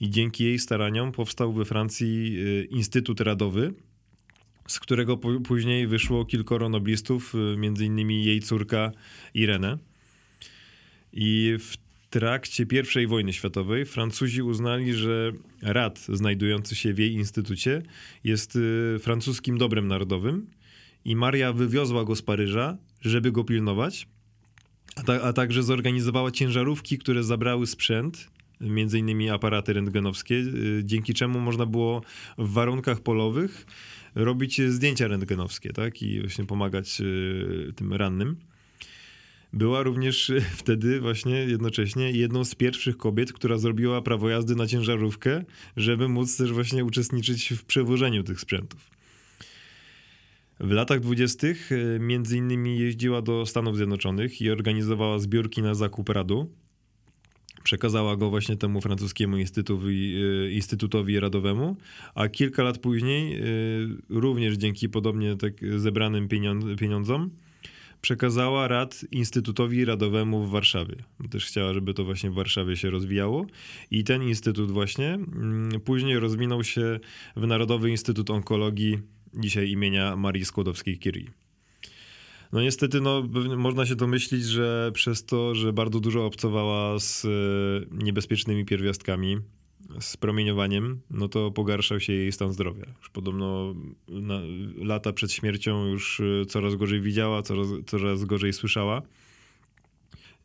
[0.00, 2.36] I dzięki jej staraniom powstał we Francji
[2.70, 3.74] Instytut Radowy,
[4.68, 8.92] z którego później wyszło kilkoro noblistów, między innymi jej córka
[9.34, 9.78] Irene.
[11.12, 11.83] I w
[12.20, 12.66] trakcie
[13.02, 17.82] I wojny światowej Francuzi uznali, że rad znajdujący się w jej instytucie
[18.24, 20.46] jest y, francuskim dobrem narodowym
[21.04, 24.08] i Maria wywiozła go z Paryża, żeby go pilnować,
[24.96, 31.14] a, ta, a także zorganizowała ciężarówki, które zabrały sprzęt, między innymi aparaty rentgenowskie, y, dzięki
[31.14, 32.02] czemu można było
[32.38, 33.66] w warunkach polowych
[34.14, 38.36] robić zdjęcia rentgenowskie, tak, i właśnie pomagać y, tym rannym.
[39.54, 44.66] Była również e, wtedy właśnie jednocześnie jedną z pierwszych kobiet, która zrobiła prawo jazdy na
[44.66, 45.44] ciężarówkę,
[45.76, 48.90] żeby móc też właśnie uczestniczyć w przewożeniu tych sprzętów.
[50.60, 56.08] W latach dwudziestych e, między innymi jeździła do Stanów Zjednoczonych i organizowała zbiórki na zakup
[56.08, 56.50] radu.
[57.62, 60.14] Przekazała go właśnie temu francuskiemu instytutowi,
[60.46, 61.76] e, instytutowi radowemu,
[62.14, 63.42] a kilka lat później,
[64.08, 66.28] również dzięki podobnie tak zebranym
[66.78, 67.30] pieniądzom,
[68.04, 70.96] przekazała rad Instytutowi Radowemu w Warszawie.
[71.30, 73.46] Też chciała, żeby to właśnie w Warszawie się rozwijało.
[73.90, 77.00] I ten instytut właśnie mm, później rozwinął się
[77.36, 78.98] w Narodowy Instytut Onkologii,
[79.34, 81.30] dzisiaj imienia Marii Skłodowskiej-Curie.
[82.52, 83.22] No niestety, no,
[83.56, 87.28] można się domyślić, że przez to, że bardzo dużo obcowała z e,
[88.04, 89.38] niebezpiecznymi pierwiastkami,
[90.00, 92.84] z promieniowaniem, no to pogarszał się jej stan zdrowia.
[92.98, 93.74] Już podobno
[94.08, 94.40] na,
[94.76, 99.02] lata przed śmiercią już y, coraz gorzej widziała, coraz, coraz gorzej słyszała.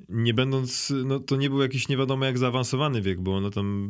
[0.09, 3.89] Nie będąc, no to nie był jakiś nie wiadomo jak zaawansowany wiek, bo ona tam,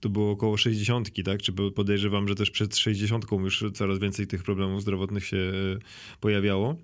[0.00, 1.42] to było około 60, tak?
[1.42, 5.78] Czy podejrzewam, że też przed 60 już coraz więcej tych problemów zdrowotnych się y,
[6.20, 6.76] pojawiało.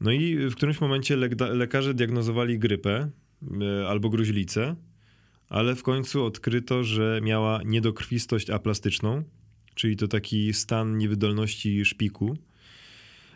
[0.00, 3.10] No i w którymś momencie lekarze diagnozowali grypę
[3.42, 4.76] y, albo gruźlicę
[5.48, 9.22] ale w końcu odkryto, że miała niedokrwistość aplastyczną,
[9.74, 12.36] czyli to taki stan niewydolności szpiku,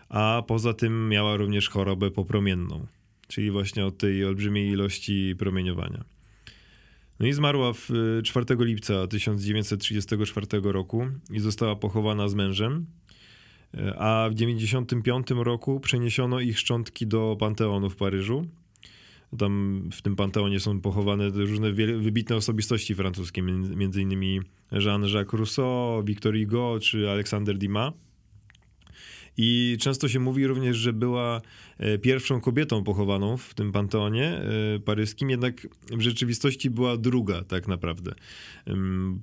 [0.08, 2.86] a poza tym miała również chorobę popromienną,
[3.28, 6.04] czyli właśnie od tej olbrzymiej ilości promieniowania.
[7.20, 7.90] No i zmarła w
[8.24, 12.86] 4 y, lipca 1934 roku i została pochowana z mężem,
[13.74, 18.46] y, a w 1995 roku przeniesiono ich szczątki do Panteonu w Paryżu,
[19.38, 23.42] tam w tym panteonie są pochowane różne wybitne osobistości francuskie,
[23.76, 24.40] między innymi
[24.72, 27.92] Jean-Jacques Rousseau, Victor Hugo czy Alexander Dumas.
[29.40, 31.40] I często się mówi również, że była
[31.78, 37.68] e, pierwszą kobietą pochowaną w tym panteonie e, paryskim, jednak w rzeczywistości była druga tak
[37.68, 38.14] naprawdę.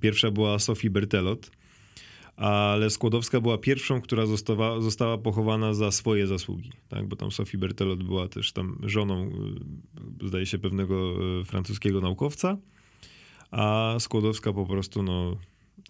[0.01, 1.51] Pierwsza była Sophie Bertelot,
[2.37, 7.07] ale Skłodowska była pierwszą, która została, została pochowana za swoje zasługi, tak?
[7.07, 9.31] bo tam Sophie Bertelot była też tam żoną,
[10.21, 12.57] y, zdaje się, pewnego y, francuskiego naukowca,
[13.51, 15.37] a Skłodowska po prostu no,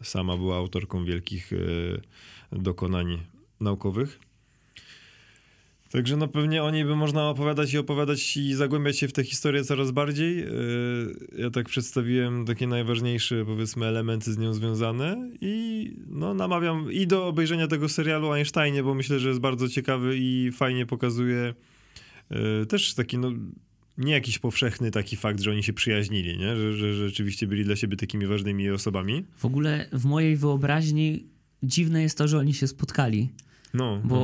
[0.04, 2.02] sama była autorką wielkich y,
[2.52, 3.20] dokonań
[3.62, 4.20] naukowych.
[5.96, 9.24] Także no pewnie o niej by można opowiadać i opowiadać i zagłębiać się w tę
[9.24, 10.38] historię coraz bardziej.
[10.38, 10.48] Yy,
[11.38, 17.28] ja tak przedstawiłem takie najważniejsze, powiedzmy, elementy z nią związane i no namawiam i do
[17.28, 21.54] obejrzenia tego serialu Einsteinie, bo myślę, że jest bardzo ciekawy i fajnie pokazuje
[22.30, 23.32] yy, też taki, no
[23.98, 26.56] nie jakiś powszechny taki fakt, że oni się przyjaźnili, nie?
[26.56, 29.26] Że, że, że rzeczywiście byli dla siebie takimi ważnymi osobami.
[29.38, 31.26] W ogóle w mojej wyobraźni
[31.64, 33.30] dziwne jest to, że oni się spotkali.
[33.76, 34.16] No, bo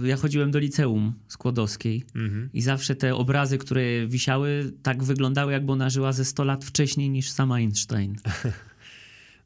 [0.00, 0.06] no.
[0.06, 2.50] ja chodziłem do liceum skłodowskiej mhm.
[2.52, 7.10] i zawsze te obrazy, które wisiały, tak wyglądały, jakby ona żyła ze 100 lat wcześniej
[7.10, 8.16] niż sama Einstein.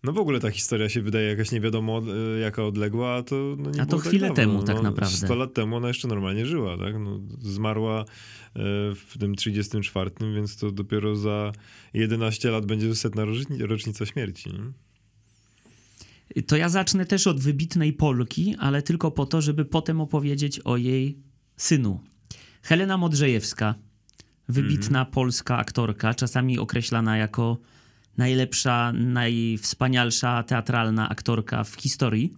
[0.04, 2.02] No w ogóle ta historia się wydaje jakaś nie wiadomo
[2.36, 4.82] e, jaka odległa, a to no nie A to tak chwilę tak temu no, tak
[4.82, 5.16] naprawdę.
[5.16, 6.98] 100 lat temu ona jeszcze normalnie żyła, tak?
[6.98, 8.04] No, zmarła e,
[8.94, 11.52] w tym 34, więc to dopiero za
[11.94, 13.24] 11 lat będzie setna
[13.60, 14.50] rocznica śmierci.
[14.50, 14.58] Nie?
[16.46, 20.76] To ja zacznę też od wybitnej Polki, ale tylko po to, żeby potem opowiedzieć o
[20.76, 21.18] jej
[21.56, 22.00] synu.
[22.62, 23.74] Helena Modrzejewska,
[24.48, 25.14] wybitna mm -hmm.
[25.14, 27.58] polska aktorka, czasami określana jako
[28.16, 32.32] najlepsza, najwspanialsza teatralna aktorka w historii.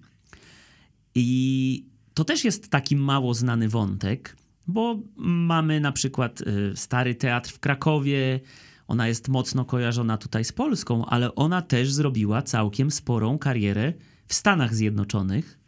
[1.15, 7.51] I to też jest taki mało znany wątek, bo mamy na przykład y, Stary Teatr
[7.51, 8.41] w Krakowie,
[8.89, 13.93] ona jest mocno kojarzona tutaj z Polską, ale ona też zrobiła całkiem sporą karierę
[14.27, 15.59] w Stanach Zjednoczonych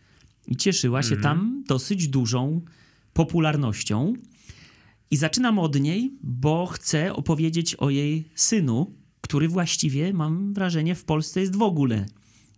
[0.47, 2.61] i cieszyła się tam dosyć dużą
[3.13, 4.15] popularnością.
[5.11, 11.05] I zaczynam od niej, bo chcę opowiedzieć o jej synu, który właściwie, mam wrażenie, w
[11.05, 12.07] Polsce jest w ogóle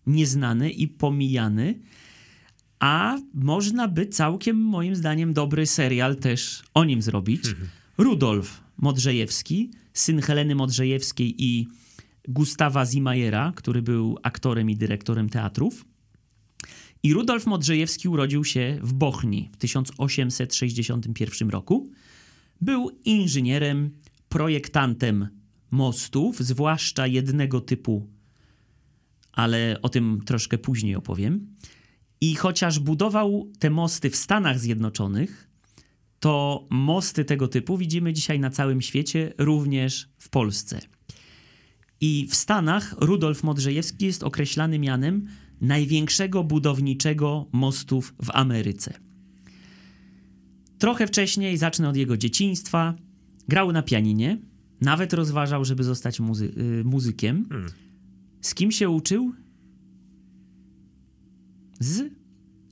[0.07, 1.79] nieznany i pomijany.
[2.81, 7.43] A można by całkiem, moim zdaniem, dobry serial też o nim zrobić.
[7.99, 11.69] Rudolf Modrzejewski, syn Heleny Modrzejewskiej i
[12.29, 15.85] Gustawa Zimajera, który był aktorem i dyrektorem teatrów.
[17.03, 21.91] I Rudolf Modrzejewski urodził się w Bochni w 1861 roku.
[22.61, 23.91] Był inżynierem,
[24.29, 25.29] projektantem
[25.71, 28.09] mostów, zwłaszcza jednego typu,
[29.33, 31.55] ale o tym troszkę później opowiem.
[32.21, 35.48] I chociaż budował te mosty w Stanach Zjednoczonych,
[36.21, 40.81] to mosty tego typu widzimy dzisiaj na całym świecie, również w Polsce.
[42.01, 45.27] I w Stanach Rudolf Modrzejewski jest określany mianem
[45.61, 48.95] największego budowniczego mostów w Ameryce.
[50.79, 52.95] Trochę wcześniej, zacznę od jego dzieciństwa,
[53.49, 54.39] grał na pianinie,
[54.81, 57.47] nawet rozważał, żeby zostać muzy y, muzykiem.
[57.49, 57.71] Hmm.
[58.41, 59.33] Z kim się uczył?
[61.81, 62.13] Z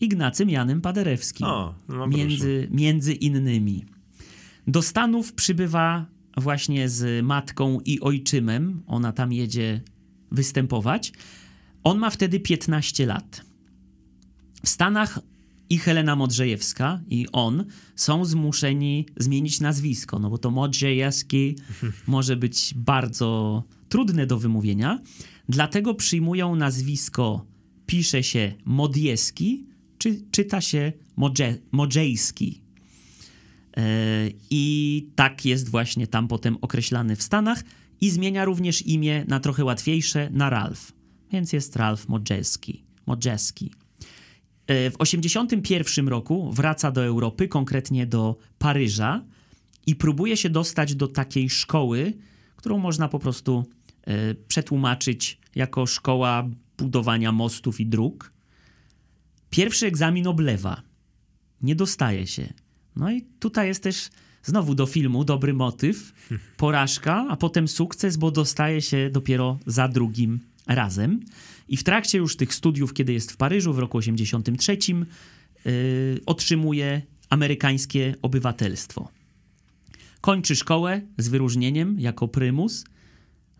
[0.00, 1.46] Ignacym Janem Paderewskim.
[1.46, 3.85] O, no między, między innymi.
[4.66, 6.06] Do Stanów przybywa
[6.37, 8.82] właśnie z matką i ojczymem.
[8.87, 9.80] Ona tam jedzie
[10.30, 11.12] występować.
[11.85, 13.44] On ma wtedy 15 lat.
[14.64, 15.20] W Stanach
[15.70, 17.64] i Helena Modrzejewska i on
[17.96, 21.56] są zmuszeni zmienić nazwisko, no bo to Modrzejewski
[22.06, 25.00] może być bardzo trudne do wymówienia.
[25.48, 27.46] Dlatego przyjmują nazwisko,
[27.87, 29.66] pisze się Modjeski,
[29.98, 32.62] czy czyta się Modże, Modrzejski.
[33.76, 33.82] E,
[34.50, 37.64] I tak jest właśnie tam potem określany w Stanach
[38.00, 40.92] i zmienia również imię na trochę łatwiejsze, na Ralph.
[41.32, 42.85] Więc jest Ralph Modrzewski.
[43.06, 43.72] Modrzewski.
[44.66, 49.24] E, W 1981 roku wraca do Europy, konkretnie do Paryża
[49.87, 52.12] i próbuje się dostać do takiej szkoły,
[52.56, 53.64] którą można po prostu
[54.02, 58.32] e, przetłumaczyć jako szkoła budowania mostów i dróg.
[59.56, 60.82] Pierwszy egzamin oblewa.
[61.62, 62.52] Nie dostaje się.
[62.96, 64.10] No i tutaj jest też
[64.42, 66.12] znowu do filmu dobry motyw.
[66.56, 71.20] Porażka, a potem sukces, bo dostaje się dopiero za drugim razem.
[71.68, 74.78] I w trakcie już tych studiów, kiedy jest w Paryżu w roku 83,
[75.64, 79.08] yy, otrzymuje amerykańskie obywatelstwo.
[80.20, 82.84] Kończy szkołę z wyróżnieniem jako prymus,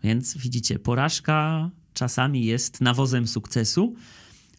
[0.03, 3.95] więc widzicie, porażka czasami jest nawozem sukcesu.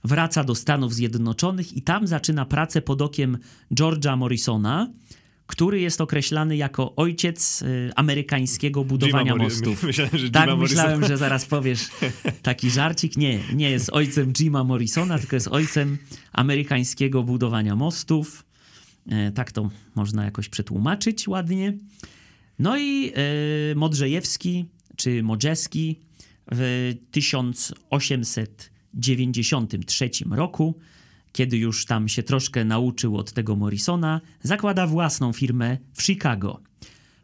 [0.05, 3.39] Wraca do Stanów Zjednoczonych i tam zaczyna pracę pod okiem
[3.75, 4.93] George'a Morrisona,
[5.47, 9.83] który jest określany jako ojciec y, amerykańskiego budowania Jima mostów.
[9.93, 11.09] Myślałem, że Tak, Jima myślałem, Morrisona.
[11.09, 11.81] że zaraz powiesz
[12.43, 13.17] taki żarcik.
[13.17, 15.99] Nie, nie jest ojcem Jima Morrisona, tylko jest ojcem
[16.33, 18.45] amerykańskiego budowania mostów.
[19.11, 21.73] E, tak to można jakoś przetłumaczyć ładnie.
[22.59, 24.65] No i e, Modrzejewski,
[24.97, 25.97] czy Modrzewski
[26.53, 26.95] w
[29.01, 30.79] 1893 roku,
[31.33, 36.61] kiedy już tam się troszkę nauczył od tego Morrisona, zakłada własną firmę w Chicago.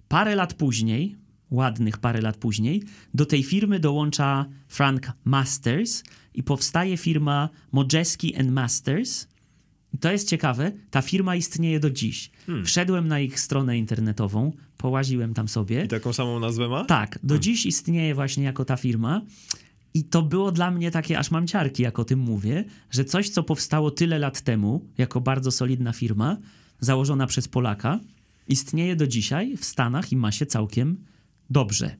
[0.08, 1.16] Parę lat później,
[1.50, 2.82] ładnych parę lat później,
[3.14, 6.02] do tej firmy dołącza Frank Masters
[6.34, 9.26] i powstaje firma Modjeski and Masters.
[9.92, 12.30] I to jest ciekawe, ta firma istnieje do dziś.
[12.64, 15.84] Wszedłem na ich stronę internetową, połaziłem tam sobie.
[15.84, 16.84] I taką samą nazwę ma?
[16.84, 19.22] Tak, do dziś istnieje właśnie jako ta firma.
[19.94, 23.28] I to było dla mnie takie, aż mam ciarki, jak o tym mówię, że coś,
[23.28, 26.36] co powstało tyle lat temu, jako bardzo solidna firma,
[26.80, 28.00] założona przez Polaka,
[28.48, 30.96] istnieje do dzisiaj w Stanach i ma się całkiem
[31.50, 31.96] dobrze.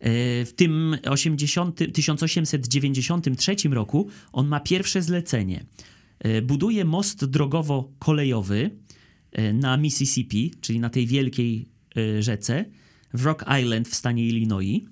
[0.00, 5.64] E, W tym 80, 1893 roku on ma pierwsze zlecenie.
[6.18, 8.70] E, Buduje most drogowo-kolejowy
[9.32, 11.68] e, na Mississippi, czyli na tej wielkiej
[12.20, 12.64] rzece,
[13.14, 14.82] w Rock Island w stanie Illinois.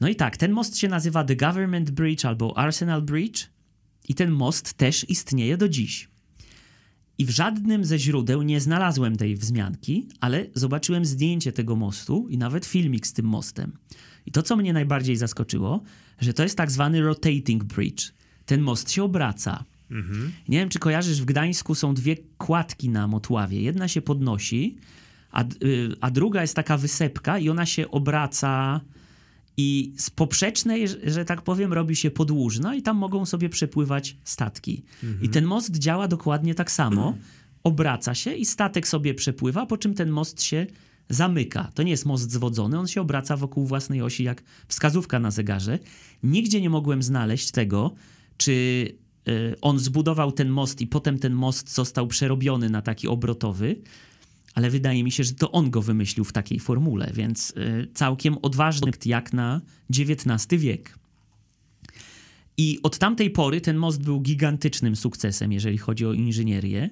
[0.00, 3.46] No i tak, ten most się nazywa The Government Bridge albo Arsenal Bridge
[4.08, 6.08] i ten most też istnieje do dziś.
[7.18, 12.38] I w żadnym ze źródeł nie znalazłem tej wzmianki, ale zobaczyłem zdjęcie tego mostu i
[12.38, 13.72] nawet filmik z tym mostem.
[14.26, 15.82] I to, co mnie najbardziej zaskoczyło,
[16.18, 18.12] że to jest tak zwany rotating bridge.
[18.46, 19.64] Ten most się obraca.
[20.48, 23.62] Nie wiem, czy kojarzysz, w Gdańsku są dwie kładki na Motławie.
[23.62, 24.76] Jedna się podnosi,
[25.30, 28.80] a, y, a druga jest taka wysepka i ona się obraca
[29.56, 34.82] I z poprzecznej, że tak powiem, robi się podłużna i tam mogą sobie przepływać statki.
[35.22, 37.14] I ten most działa dokładnie tak samo.
[37.64, 40.66] Obraca się i statek sobie przepływa, po czym ten most się
[41.10, 41.70] zamyka.
[41.74, 45.78] To nie jest most zwodzony, on się obraca wokół własnej osi jak wskazówka na zegarze.
[46.22, 47.94] Nigdzie nie mogłem znaleźć tego,
[48.36, 48.52] czy
[49.28, 53.76] y, on zbudował ten most i potem ten most został przerobiony na taki obrotowy,
[54.54, 58.38] ale wydaje mi się, że to on go wymyślił w takiej formule, więc y, całkiem
[58.42, 60.98] odważny jak na XIX wiek.
[62.56, 66.90] I od tamtej pory ten most był gigantycznym sukcesem, jeżeli chodzi o inżynierię.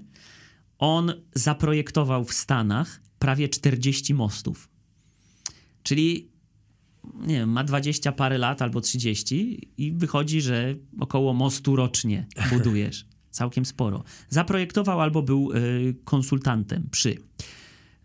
[0.78, 4.68] On zaprojektował w Stanach prawie 40 mostów.
[5.82, 6.30] Czyli
[7.14, 13.06] nie wiem, ma 20 parę lat albo 30 i wychodzi, że około mostu rocznie budujesz.
[13.39, 14.05] Całkiem sporo.
[14.28, 17.16] Zaprojektował albo był y, konsultantem przy.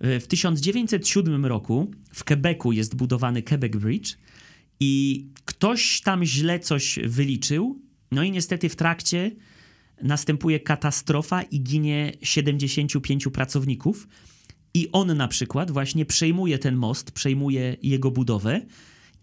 [0.06, 4.18] Y, w 1907 roku w Quebecu jest budowany Quebec Bridge
[4.80, 7.82] i ktoś tam źle coś wyliczył,
[8.12, 9.32] no i niestety w trakcie
[10.02, 14.08] następuje katastrofa i ginie 75 pracowników.
[14.74, 18.62] I on na przykład właśnie przejmuje ten most, przejmuje jego budowę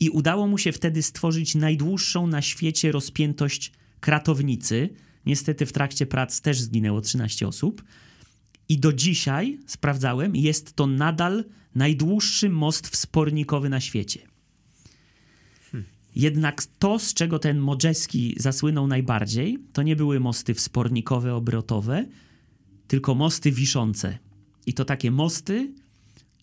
[0.01, 4.91] i udało mu się wtedy stworzyć najdłuższą na świecie rozpiętość kratownicy.
[5.27, 7.85] Niestety w trakcie prac też zginęło 13 osób.
[8.68, 11.45] I do dzisiaj, sprawdzałem, jest to nadal
[11.75, 14.21] najdłuższy most wspornikowy na świecie.
[16.14, 22.07] Jednak to, z czego ten Modrzewski zasłynął najbardziej, to nie były mosty wspornikowe, obrotowe,
[22.89, 24.18] tylko mosty wiszące.
[24.66, 25.73] I to takie mosty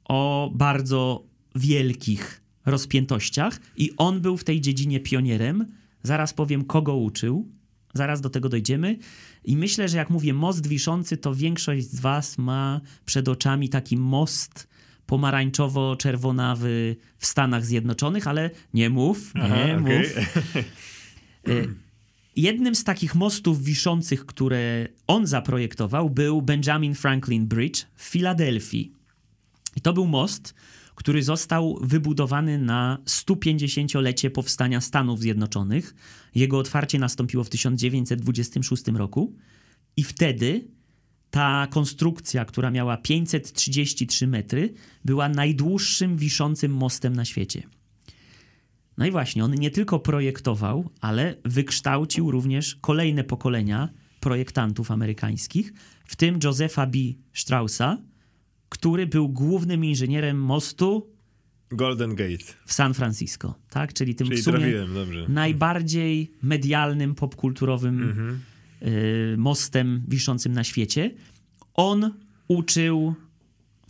[0.06, 1.24] o bardzo
[1.56, 3.60] wielkich rozpiętościach.
[3.78, 5.66] I on był w tej dziedzinie pionierem.
[6.04, 7.52] Zaraz powiem, kogo uczył.
[7.98, 8.98] Zaraz do tego dojdziemy.
[9.44, 13.98] I myślę, że jak mówię most wiszący, to większość z Was ma przed oczami taki
[13.98, 14.68] most
[15.08, 20.18] pomarańczowo-czerwonawy w Stanach Zjednoczonych, ale nie mów, nie Aha, mów.
[21.44, 21.76] Okay.
[22.36, 28.92] Jednym z takich mostów wiszących, które on zaprojektował, był Benjamin Franklin Bridge w Filadelfii.
[29.76, 30.54] I to był most,
[30.98, 35.96] który został wybudowany na 150-lecie powstania Stanów Zjednoczonych.
[36.36, 39.36] Jego otwarcie nastąpiło w 1926 roku
[39.98, 40.68] i wtedy
[41.30, 44.74] ta konstrukcja, która miała 533 metry,
[45.06, 47.64] była najdłuższym wiszącym mostem na świecie.
[48.98, 53.90] No i właśnie, on nie tylko projektował, ale wykształcił również kolejne pokolenia
[54.20, 55.74] projektantów amerykańskich,
[56.06, 56.98] w tym Josepha B.
[57.34, 57.98] Straussa,
[58.70, 61.08] który był głównym inżynierem mostu
[61.72, 63.94] Golden Gate w San Francisco, tak?
[63.94, 64.86] Czyli tym Czyli w sumie
[65.28, 68.40] najbardziej medialnym, popkulturowym mhm.
[68.82, 71.12] y, mostem wiszącym na świecie.
[71.74, 72.14] On
[72.48, 73.16] uczył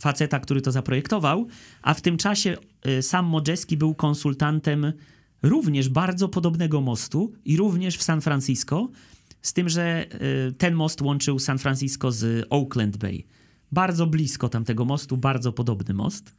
[0.00, 1.46] faceta, który to zaprojektował,
[1.82, 2.56] a w tym czasie
[2.86, 4.92] y, sam Modrzewski był konsultantem
[5.42, 8.88] również bardzo podobnego mostu i również w San Francisco,
[9.42, 10.06] z tym, że
[10.48, 13.24] y, ten most łączył San Francisco z Oakland Bay.
[13.72, 16.34] Bardzo blisko tamtego mostu, bardzo podobny most.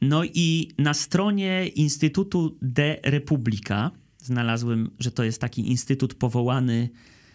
[0.00, 6.88] No i na stronie Instytutu de Republika znalazłem, że to jest taki instytut powołany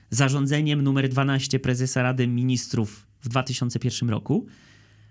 [0.10, 4.46] zarządzeniem numer 12 prezesa Rady Ministrów w 2001 roku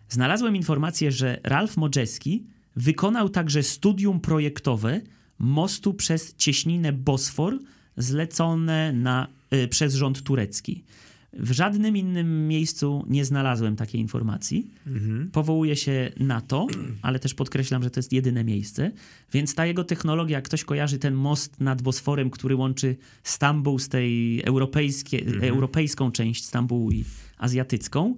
[0.08, 5.00] znalazłem informację, że Ralf Modrzewski wykonał także studium projektowe
[5.38, 7.58] mostu przez cieśninę Bosfor
[7.96, 10.84] zlecone na, y, przez rząd turecki.
[11.32, 14.70] W żadnym innym miejscu nie znalazłem takiej informacji.
[14.86, 15.30] Mhm.
[15.30, 16.66] Powołuję się na to,
[17.02, 18.92] ale też podkreślam, że to jest jedyne miejsce.
[19.32, 23.88] Więc ta jego technologia, jak ktoś kojarzy ten most nad Bosforem, który łączy Stambuł z
[23.88, 25.44] tej europejskie, mhm.
[25.44, 27.04] europejską część Stambułu i
[27.38, 28.14] azjatycką,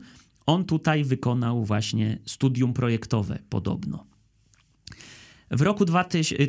[0.47, 4.10] on tutaj wykonał właśnie studium projektowe podobno.
[5.51, 5.85] W roku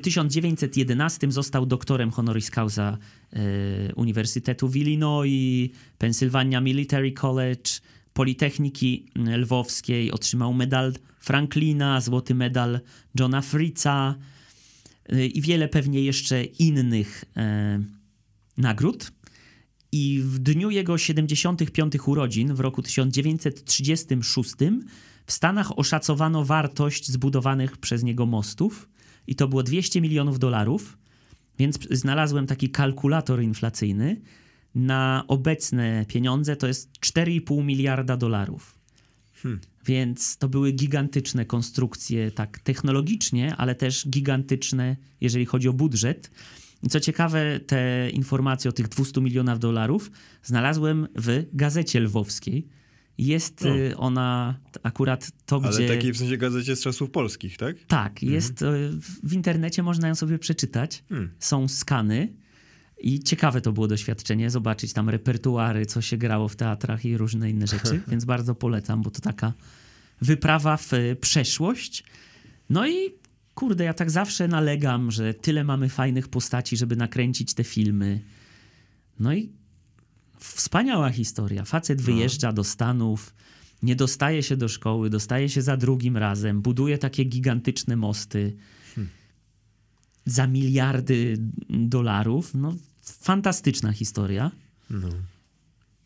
[0.02, 2.98] 1911 został doktorem honoris causa
[3.34, 7.72] e, Uniwersytetu w Illinois, Pennsylvania Military College,
[8.14, 12.80] Politechniki Lwowskiej, otrzymał medal Franklina, złoty medal
[13.20, 14.16] Johna Fritza
[15.34, 17.26] i wiele pewnie jeszcze innych
[18.58, 19.12] nagród.
[19.92, 24.52] I w dniu jego 75 urodzin w roku 1936
[25.26, 28.91] w Stanach oszacowano wartość zbudowanych przez niego mostów
[29.28, 30.98] i to było 200 milionów dolarów,
[31.60, 34.22] więc znalazłem taki kalkulator inflacyjny.
[34.76, 38.78] Na obecne pieniądze to jest 4,5 miliarda dolarów.
[39.34, 39.60] Hmm.
[39.86, 46.32] Więc to były gigantyczne konstrukcje, tak technologicznie, ale też gigantyczne, jeżeli chodzi o budżet.
[46.84, 50.12] I co ciekawe, te informacje o tych 200 milionach dolarów
[50.44, 52.68] znalazłem w gazecie lwowskiej.
[53.18, 53.76] Jest No.
[53.78, 55.88] y, ona akurat to, Ale gdzie...
[55.88, 57.76] takiej w sensie gazecie z czasów polskich, tak?
[57.88, 58.66] Tak, jest y,
[59.24, 61.04] w internecie, można ją sobie przeczytać.
[61.10, 61.30] Hmm.
[61.40, 62.34] Są skany
[63.02, 67.50] i ciekawe to było doświadczenie, zobaczyć tam repertuary, co się grało w teatrach i różne
[67.50, 69.54] inne rzeczy, więc bardzo polecam, bo to taka
[70.22, 72.04] wyprawa w y, przeszłość.
[72.70, 72.96] No i
[73.56, 78.20] kurde, ja tak zawsze nalegam, że tyle mamy fajnych postaci, żeby nakręcić te filmy.
[79.20, 79.50] No i
[80.44, 81.66] wspaniała historia.
[81.66, 83.34] Facet wyjeżdża do Stanów,
[83.84, 88.58] nie dostaje się do szkoły, dostaje się za drugim razem, buduje takie gigantyczne mosty
[90.26, 91.38] za miliardy
[91.70, 92.54] dolarów.
[92.54, 94.52] No, fantastyczna historia.
[94.90, 95.10] No.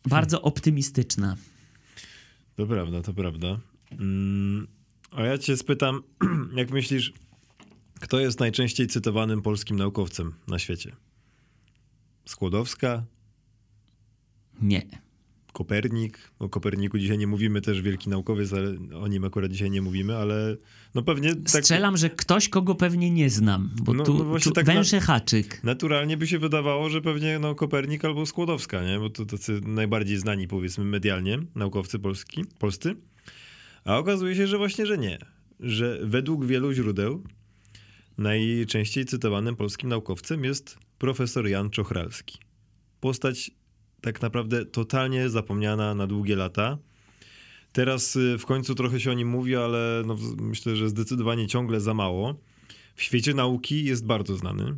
[0.06, 1.36] Bardzo optymistyczna.
[2.56, 3.60] To prawda, to prawda.
[3.92, 4.66] Mm,
[5.10, 6.02] a ja cię spytam,
[6.56, 7.12] jak myślisz,
[8.00, 10.96] kto jest najczęściej cytowanym polskim naukowcem na świecie?
[12.24, 13.04] Skłodowska?
[14.62, 14.82] Nie.
[15.52, 16.18] Kopernik?
[16.38, 20.16] O Koperniku dzisiaj nie mówimy, też wielki naukowiec, ale o nim akurat dzisiaj nie mówimy,
[20.16, 20.56] ale
[20.94, 24.50] no pewnie tak Strzelam, że ktoś, kogo pewnie nie znam, bo No, tu, no tu
[24.50, 25.60] tak węże haczyk.
[25.64, 28.98] naturalnie by się wydawało, że pewnie no, Kopernik albo Skłodowska, nie?
[28.98, 32.96] Bo to tacy najbardziej znani, powiedzmy, medialnie naukowcy polski, polscy.
[33.84, 35.18] A okazuje się, że właśnie, że nie.
[35.60, 37.22] Że według wielu źródeł
[38.18, 42.38] najczęściej cytowanym polskim naukowcem jest profesor Jan Czochralski.
[43.00, 43.50] Postać
[44.06, 46.78] tak naprawdę totalnie zapomniana na długie lata.
[47.72, 51.80] Teraz y, w końcu trochę się o nim mówi, ale no, myślę, że zdecydowanie ciągle
[51.80, 52.40] za mało.
[52.94, 54.76] W świecie nauki jest bardzo znany.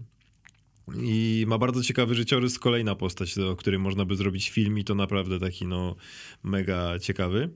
[1.02, 4.94] I ma bardzo ciekawy życiorys, kolejna postać, o której można by zrobić film i to
[4.94, 5.96] naprawdę taki no
[6.42, 7.50] mega ciekawy.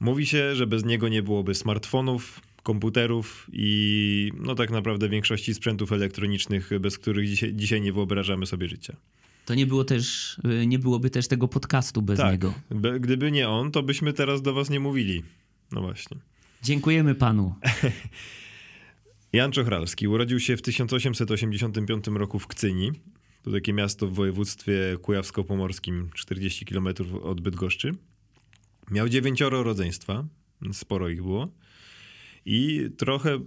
[0.00, 5.92] Mówi się, że bez niego nie byłoby smartfonów, komputerów i no tak naprawdę większości sprzętów
[5.92, 8.96] elektronicznych, bez których dzisiaj, dzisiaj nie wyobrażamy sobie życia.
[9.48, 12.54] To nie, było też, y, nie byłoby też tego podcastu bez tak, niego.
[13.00, 15.22] gdyby nie on, to byśmy teraz do was nie mówili.
[15.72, 16.16] No właśnie.
[16.62, 17.54] Dziękujemy panu.
[19.32, 22.92] Jan Czochralski urodził się w 1885 roku w Kcyni.
[23.42, 26.88] To takie miasto w województwie kujawsko-pomorskim, 40 km
[27.22, 27.92] od Bydgoszczy.
[28.90, 30.24] Miał dziewięcioro rodzeństwa,
[30.72, 31.48] sporo ich było.
[32.44, 33.38] I trochę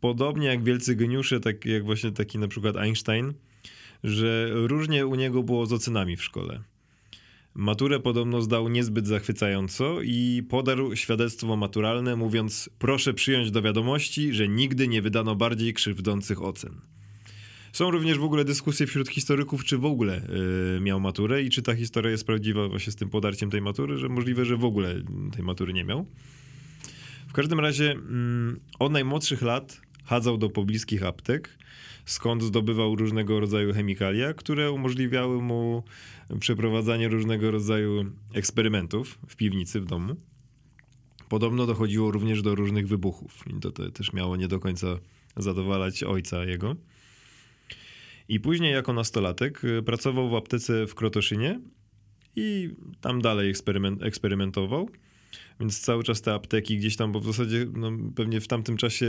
[0.00, 3.34] podobnie jak wielcy geniusze, tak jak właśnie taki na przykład Einstein,
[4.04, 6.60] że różnie u niego było z ocenami w szkole.
[7.54, 14.48] Maturę podobno zdał niezbyt zachwycająco i podarł świadectwo maturalne, mówiąc: Proszę przyjąć do wiadomości, że
[14.48, 16.80] nigdy nie wydano bardziej krzywdzących ocen.
[17.72, 20.22] Są również w ogóle dyskusje wśród historyków, czy w ogóle
[20.74, 23.98] yy, miał maturę i czy ta historia jest prawdziwa właśnie z tym podarciem tej matury,
[23.98, 24.94] że możliwe, że w ogóle
[25.32, 26.06] tej matury nie miał.
[27.28, 31.58] W każdym razie mm, od najmłodszych lat chadzał do pobliskich aptek,
[32.06, 35.82] skąd zdobywał różnego rodzaju chemikalia, które umożliwiały mu
[36.40, 38.04] przeprowadzanie różnego rodzaju
[38.34, 40.16] eksperymentów w piwnicy w domu.
[41.28, 44.86] Podobno dochodziło również do różnych wybuchów i to te, też miało nie do końca
[45.36, 46.76] zadowalać ojca jego.
[48.28, 51.60] I później jako nastolatek y, pracował w aptece w Krotoszynie
[52.36, 54.88] i tam dalej eksperyment, eksperymentował.
[55.60, 59.08] Więc cały czas te apteki gdzieś tam, bo w zasadzie no, pewnie w tamtym czasie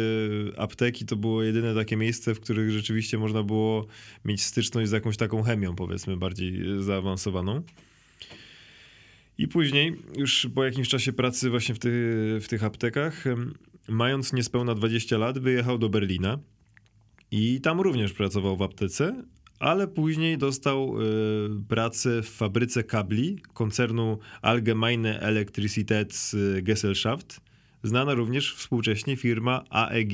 [0.58, 3.88] apteki to było jedyne takie miejsce, w których rzeczywiście można było
[4.26, 7.62] mieć styczność z jakąś taką chemią, powiedzmy, bardziej zaawansowaną.
[9.38, 11.90] I później, już po jakimś czasie pracy właśnie w, ty,
[12.42, 13.24] w tych aptekach,
[13.88, 16.40] mając niespełna 20 lat, wyjechał do Berlina
[17.32, 19.24] i tam również pracował w aptece,
[19.60, 21.06] ale później dostał y,
[21.68, 27.42] pracę w fabryce kabli koncernu Allgemeine Elektrizitätsgesellschaft,
[27.84, 30.14] znana również współcześnie firma AEG.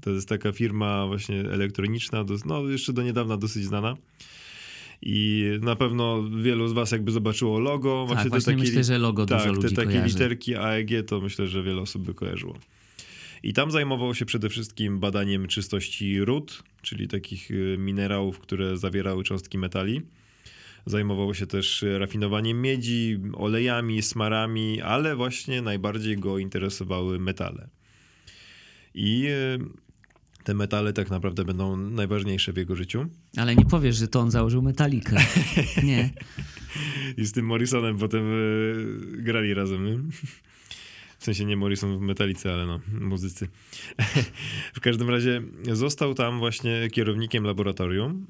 [0.00, 3.96] To jest taka firma właśnie elektroniczna, dos- no jeszcze do niedawna dosyć znana.
[5.02, 8.06] I na pewno wielu z was jakby zobaczyło logo.
[8.10, 10.06] Tak, te właśnie takie, myślę, że logo tak, dużo te ludzi takie kojarzy.
[10.08, 12.58] literki AEG to myślę, że wiele osób by kojarzyło.
[13.42, 19.24] I tam zajmował się przede wszystkim badaniem czystości ród, czyli takich y, minerałów, które zawierały
[19.24, 20.02] cząstki metali.
[20.86, 27.68] Zajmował się też rafinowaniem miedzi, olejami, smarami, ale właśnie najbardziej go interesowały metale.
[28.94, 29.88] I y,
[30.44, 33.06] te metale tak naprawdę będą najważniejsze w jego życiu.
[33.36, 35.16] Ale nie powiesz, że to on założył metalikę.
[35.84, 36.10] Nie.
[37.16, 40.10] I z tym Morrisonem potem y, grali razem.
[41.18, 43.48] W sensie nie Morrison w metalice, ale no, muzycy.
[44.74, 45.42] w każdym razie
[45.72, 48.26] został tam właśnie kierownikiem laboratorium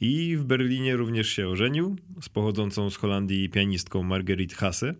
[0.00, 4.94] i w Berlinie również się ożenił z pochodzącą z Holandii pianistką Marguerite Hasse.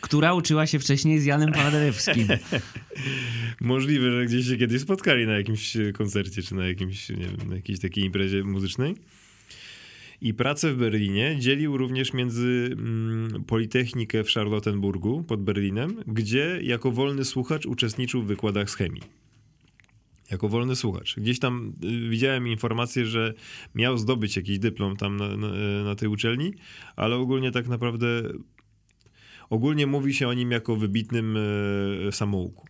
[0.00, 2.28] Która uczyła się wcześniej z Janem Paderewskim.
[3.60, 7.56] Możliwe, że gdzieś się kiedyś spotkali na jakimś koncercie, czy na, jakimś, nie wiem, na
[7.56, 8.94] jakiejś takiej imprezie muzycznej.
[10.20, 16.90] I pracę w Berlinie dzielił również między mm, Politechnikę w Charlottenburgu pod Berlinem, gdzie jako
[16.90, 19.02] wolny słuchacz uczestniczył w wykładach z chemii.
[20.30, 21.16] Jako wolny słuchacz.
[21.16, 23.34] Gdzieś tam y, widziałem informację, że
[23.74, 25.48] miał zdobyć jakiś dyplom tam na, na,
[25.84, 26.54] na tej uczelni,
[26.96, 28.06] ale ogólnie tak naprawdę
[29.50, 32.66] ogólnie mówi się o nim jako wybitnym y, samouku.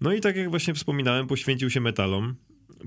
[0.00, 2.34] No i tak jak właśnie wspominałem, poświęcił się metalom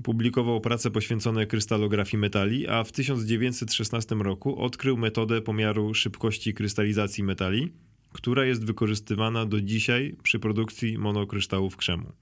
[0.02, 7.72] publikował prace poświęcone krystalografii metali, a w 1916 roku odkrył metodę pomiaru szybkości krystalizacji metali,
[8.12, 12.12] która jest wykorzystywana do dzisiaj przy produkcji monokryształów krzemu.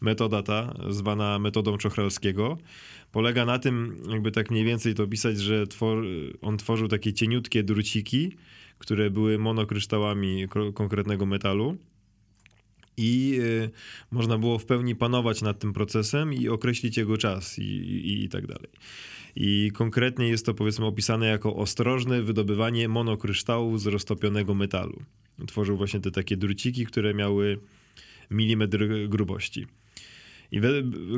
[0.00, 2.58] Metoda ta, zwana metodą Czochralskiego,
[3.12, 6.04] polega na tym, jakby tak mniej więcej to opisać, że twor
[6.40, 8.36] on tworzył takie cieniutkie druciki,
[8.78, 11.76] które były monokryształami konkretnego metalu
[12.96, 13.70] i y,
[14.10, 18.28] można było w pełni panować nad tym procesem i określić jego czas i, i, i,
[18.28, 18.68] tak dalej.
[19.36, 25.02] I konkretnie jest to powiedzmy opisane jako ostrożne wydobywanie monokryształu z roztopionego metalu.
[25.46, 27.58] Tworzył właśnie te takie druciki, które miały
[28.30, 29.66] milimetr grubości.
[30.52, 30.60] I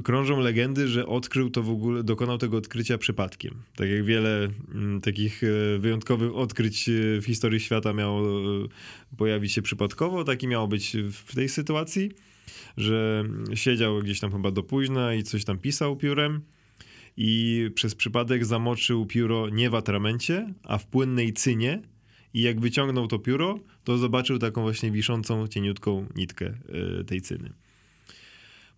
[0.04, 3.54] krążą legendy, że odkrył to w ogóle, dokonał tego odkrycia przypadkiem.
[3.76, 8.68] Tak jak wiele m, mm, takich e, wyjątkowych odkryć e, w historii świata miało e,
[9.16, 12.10] pojawić się przypadkowo, taki miało być w tej sytuacji,
[12.76, 13.24] że
[13.54, 16.40] siedział gdzieś tam chyba do późna i coś tam pisał piórem
[17.16, 21.82] i przez przypadek zamoczył pióro nie w atramencie, a w płynnej cynie
[22.34, 26.54] i jak wyciągnął to pióro, to zobaczył taką właśnie wiszącą, cieniutką nitkę
[27.06, 27.52] tej cyny.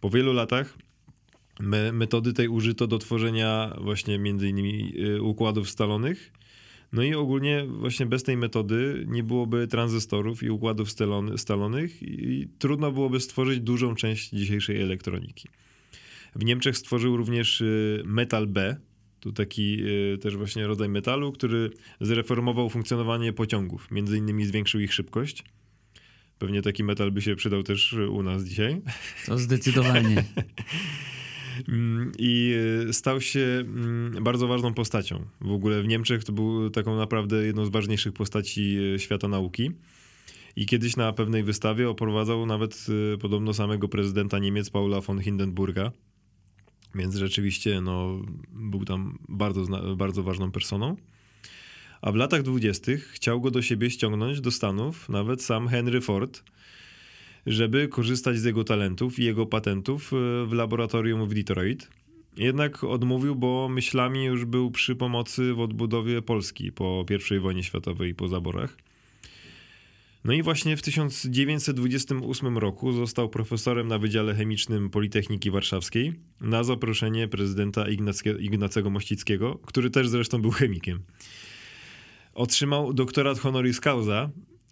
[0.01, 0.79] Po wielu latach
[1.61, 6.33] me metody tej użyto do tworzenia właśnie między innymi y, układów stalonych.
[6.93, 10.89] No i ogólnie właśnie bez tej metody nie byłoby tranzystorów i układów
[11.37, 15.49] stalonych i trudno byłoby stworzyć dużą część dzisiejszej elektroniki.
[16.37, 18.77] W Niemczech stworzył również y, metal B,
[19.21, 21.71] tu taki y, też właśnie rodzaj metalu, który
[22.01, 25.45] zreformował funkcjonowanie pociągów, między innymi zwiększył ich szybkość.
[26.41, 28.81] Pewnie taki metal by się przydał też u nas dzisiaj.
[29.27, 30.25] To zdecydowanie.
[31.69, 32.55] Mm, I
[32.89, 35.25] e, stał się mm, bardzo ważną postacią.
[35.41, 39.71] W ogóle w Niemczech to był taką naprawdę jedną z ważniejszych postaci e, świata nauki.
[40.57, 45.93] I kiedyś na pewnej wystawie oprowadzał nawet e, podobno samego prezydenta Niemiec Paula von Hindenburga.
[46.95, 48.23] Więc rzeczywiście no,
[48.53, 50.97] był tam bardzo, bardzo ważną personą
[52.03, 56.43] a w latach dwudziestych chciał go do siebie ściągnąć do Stanów nawet sam Henry Ford,
[57.47, 61.89] żeby korzystać z jego talentów i jego patentów e, w laboratorium w Detroit.
[62.37, 67.05] Jednak odmówił, bo myślami już był przy pomocy w odbudowie Polski po
[67.37, 68.77] I wojnie światowej i po zaborach.
[70.25, 77.29] No i właśnie w 1928 roku został profesorem na Wydziale Chemicznym Politechniki Warszawskiej na zaproszenie
[77.29, 77.87] prezydenta
[78.41, 81.03] Ignacego Mościckiego, który też zresztą był chemikiem
[82.35, 84.31] otrzymał doktorat honoris causa,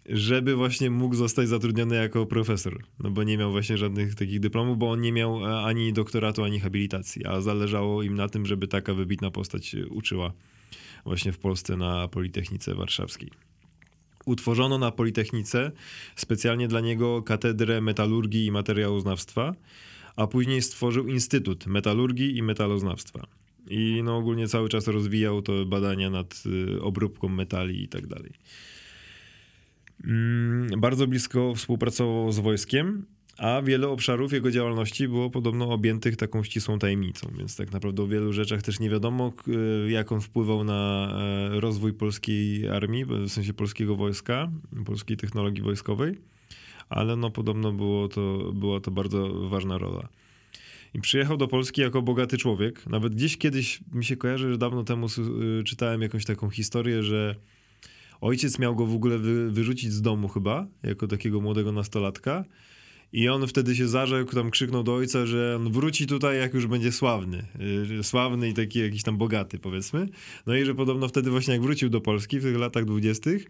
[0.09, 2.83] żeby właśnie mógł zostać zatrudniony jako profesor.
[2.99, 6.43] No bo nie miał właśnie żadnych takich dyplomów, bo on nie miał e, ani doktoratu,
[6.43, 10.33] ani habilitacji, a zależało im na tym, żeby taka wybitna postać uczyła
[11.05, 13.29] właśnie w Polsce na Politechnice Warszawskiej.
[14.25, 15.71] Utworzono na Politechnice
[16.15, 19.55] specjalnie dla niego katedrę metalurgii i materiałoznawstwa,
[20.15, 23.38] a później stworzył Instytut Metalurgii i Metaloznawstwa.
[23.67, 26.43] I no ogólnie cały czas rozwijał to badania nad
[26.75, 28.31] y, obróbką metali i tak dalej.
[30.03, 33.05] Mm, bardzo blisko współpracował z wojskiem,
[33.37, 38.07] a wiele obszarów jego działalności było podobno objętych taką ścisłą tajemnicą, więc tak naprawdę o
[38.07, 39.33] wielu rzeczach też nie wiadomo,
[39.87, 41.11] jak on wpływał na
[41.55, 44.51] e, rozwój polskiej armii, w sensie polskiego wojska,
[44.85, 46.17] polskiej technologii wojskowej,
[46.89, 50.09] ale no podobno było to, była to bardzo ważna rola.
[50.93, 52.87] I przyjechał do Polski jako bogaty człowiek.
[52.87, 55.07] Nawet gdzieś kiedyś mi się kojarzy, że dawno temu
[55.59, 57.35] y, czytałem jakąś taką historię, że
[58.21, 62.45] ojciec miał go w ogóle wy, wyrzucić z domu chyba, jako takiego młodego nastolatka.
[63.13, 66.67] I on wtedy się zarzekł, tam krzyknął do ojca, że on wróci tutaj, jak już
[66.67, 67.45] będzie sławny.
[67.99, 70.09] Y, sławny i taki jakiś tam bogaty, powiedzmy.
[70.45, 73.47] No i że podobno wtedy właśnie jak wrócił do Polski w tych latach dwudziestych,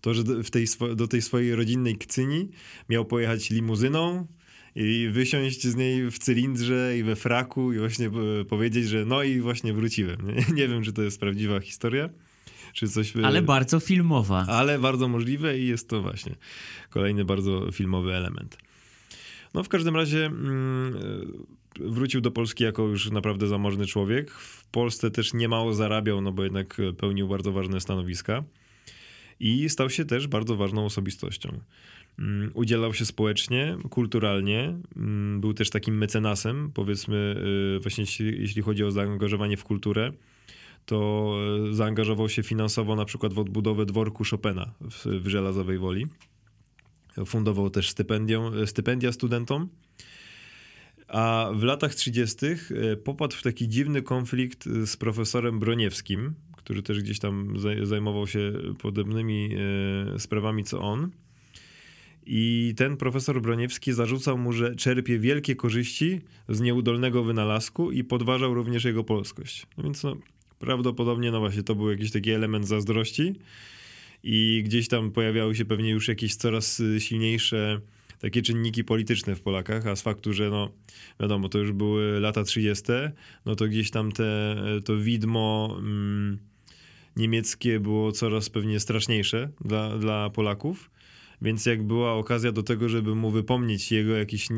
[0.00, 0.66] to że w tej,
[0.96, 2.48] do tej swojej rodzinnej Kcyni
[2.88, 4.26] miał pojechać limuzyną,
[4.76, 8.06] i wysiąść z niej w cylindrze i we fraku i właśnie
[8.40, 10.26] e, powiedzieć, że no i właśnie wróciłem.
[10.26, 12.08] Nie, nie wiem, czy to jest prawdziwa historia,
[12.72, 13.16] czy coś...
[13.16, 14.46] E, ale bardzo filmowa.
[14.48, 16.34] Ale bardzo możliwe i jest to właśnie
[16.90, 18.58] kolejny bardzo filmowy element.
[19.54, 24.30] No w każdym razie mm, e, wrócił do Polski jako już naprawdę zamożny człowiek.
[24.30, 28.44] W Polsce też niemało zarabiał, no bo jednak pełnił bardzo ważne stanowiska
[29.40, 31.60] i stał się też bardzo ważną osobistością.
[32.18, 37.36] Mm, udzielał się społecznie, kulturalnie, mm, był też takim mecenasem, powiedzmy,
[37.76, 40.12] y, właśnie jeśli chodzi o zaangażowanie w kulturę,
[40.86, 41.30] to
[41.70, 46.06] zaangażował się finansowo na przykład w odbudowę dworku Chopina w, Żelazowej Woli.
[47.26, 47.94] Fundował też
[48.66, 49.68] stypendia studentom.
[51.08, 52.46] A w latach 30.
[53.04, 59.50] popadł w taki dziwny konflikt z profesorem Broniewskim, który też gdzieś tam zajmował się podobnymi
[60.18, 61.10] sprawami co on.
[62.26, 68.54] I ten profesor Broniewski zarzucał mu, że czerpie wielkie korzyści z nieudolnego wynalazku i podważał
[68.54, 69.66] również jego polskość.
[69.78, 70.16] No więc no,
[70.58, 73.34] prawdopodobnie, no właśnie, to był jakiś taki element zazdrości
[74.22, 77.80] i gdzieś tam pojawiały się pewnie już jakieś coraz silniejsze
[78.18, 80.70] takie czynniki polityczne w Polakach, a z faktu, że no
[81.20, 82.84] wiadomo, to już były lata 30.,
[83.46, 86.38] no to gdzieś tam te, to widmo mm,
[87.16, 90.90] niemieckie było coraz pewnie straszniejsze dla, dla Polaków.
[91.42, 94.48] Więc jak była okazja do tego, żeby mu wypomnieć jego jakiś,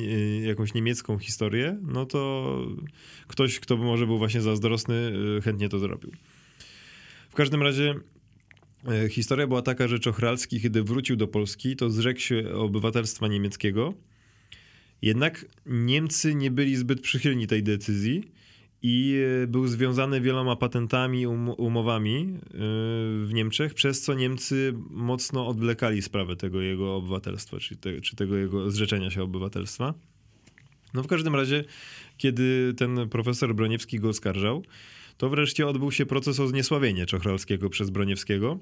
[0.43, 2.59] jakąś niemiecką historię, no to
[3.27, 6.13] ktoś, kto może był właśnie zazdrosny, y, chętnie to zrobił.
[7.31, 7.95] W każdym razie
[9.05, 13.95] y, historia była taka, że Czochralski, kiedy wrócił do Polski, to zrzekł się obywatelstwa niemieckiego.
[15.03, 18.36] Jednak Niemcy nie byli zbyt przychylni tej decyzji
[18.89, 22.49] i e, był związany wieloma patentami, um, umowami e,
[23.25, 28.37] w Niemczech, przez co Niemcy mocno odwlekali sprawę tego jego obywatelstwa, czy, te, czy tego
[28.37, 29.95] jego zrzeczenia się obywatelstwa.
[30.95, 31.65] No w każdym razie,
[32.17, 34.63] kiedy ten profesor Broniewski go oskarżał,
[35.17, 38.59] to wreszcie odbył się proces o zniesławienie Czochralskiego przez Broniewskiego.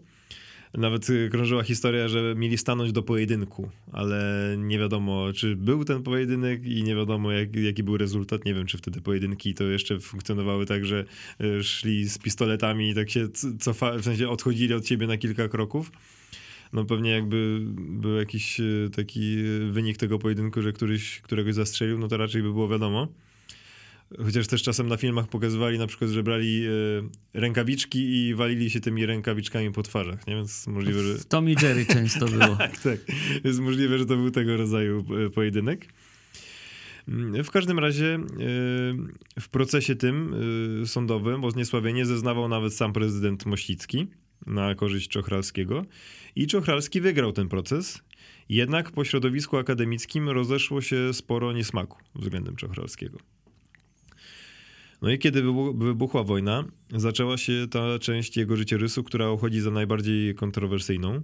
[0.78, 6.02] Nawet y, krążyła historia, że mieli stanąć do pojedynku, ale nie wiadomo, czy był ten
[6.02, 8.44] pojedynek i nie wiadomo, jak, jaki był rezultat.
[8.44, 11.04] Nie wiem, czy wtedy pojedynki to jeszcze funkcjonowały tak, że
[11.40, 13.28] y, szli z pistoletami i tak się
[13.60, 15.92] cofa, w sensie odchodzili od ciebie na kilka kroków.
[16.72, 19.36] No pewnie jakby był jakiś y, taki
[19.70, 23.08] wynik tego pojedynku, że któryś, któregoś zastrzelił, no to raczej by było wiadomo.
[24.24, 26.70] Chociaż też czasem na filmach pokazywali na przykład, że brali e,
[27.40, 30.34] rękawiczki i walili się tymi rękawiczkami po twarzach, nie?
[30.34, 31.18] Więc możliwe, że...
[31.18, 32.56] W Tom i Jerry często było.
[32.56, 32.98] tak, tak.
[33.44, 35.88] Jest możliwe, że to był tego rodzaju e, pojedynek.
[37.08, 38.18] Mm, w każdym razie e,
[39.40, 40.34] w procesie tym
[40.86, 44.06] sądowym o zniesławienie zeznawał nawet sam prezydent Mościcki
[44.46, 45.84] na korzyść Czochralskiego
[46.36, 48.02] i Czochralski wygrał ten proces.
[48.48, 53.18] Jednak po środowisku akademickim rozeszło się sporo niesmaku względem Czochralskiego.
[55.04, 55.42] No i kiedy
[55.74, 61.22] wybuchła wojna, zaczęła się ta część jego życiorysu, która uchodzi za najbardziej kontrowersyjną.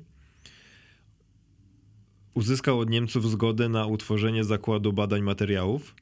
[2.35, 5.95] Uzyskał od Niemców zgodę na utworzenie zakładu badań materiałów,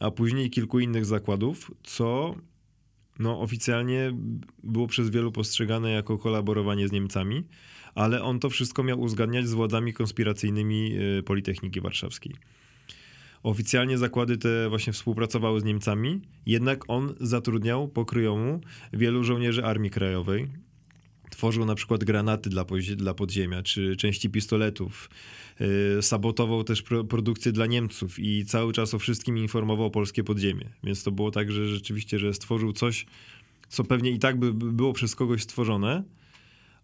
[0.00, 2.34] a później kilku innych zakładów, co
[3.18, 4.12] no, oficjalnie
[4.62, 7.44] było przez wielu postrzegane jako kolaborowanie z Niemcami,
[7.94, 12.34] ale on to wszystko miał uzgadniać z władzami konspiracyjnymi y, Politechniki Warszawskiej.
[13.42, 18.60] Oficjalnie zakłady te właśnie współpracowały z Niemcami, jednak on zatrudniał pokryjomu
[18.92, 20.48] wielu żołnierzy Armii Krajowej.
[21.30, 22.64] Tworzył na przykład granaty dla,
[22.96, 25.10] dla podziemia, czy części pistoletów.
[25.60, 30.68] Yy, sabotował też pro produkcję dla Niemców i cały czas o wszystkim informował polskie podziemie.
[30.84, 33.06] Więc to było tak, że rzeczywiście, że stworzył coś,
[33.68, 36.04] co pewnie i tak by było przez kogoś stworzone,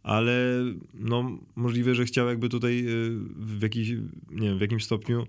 [0.03, 3.89] ale no, możliwe, że chciał jakby tutaj y, w, jakiś,
[4.31, 5.27] nie wiem, w jakimś stopniu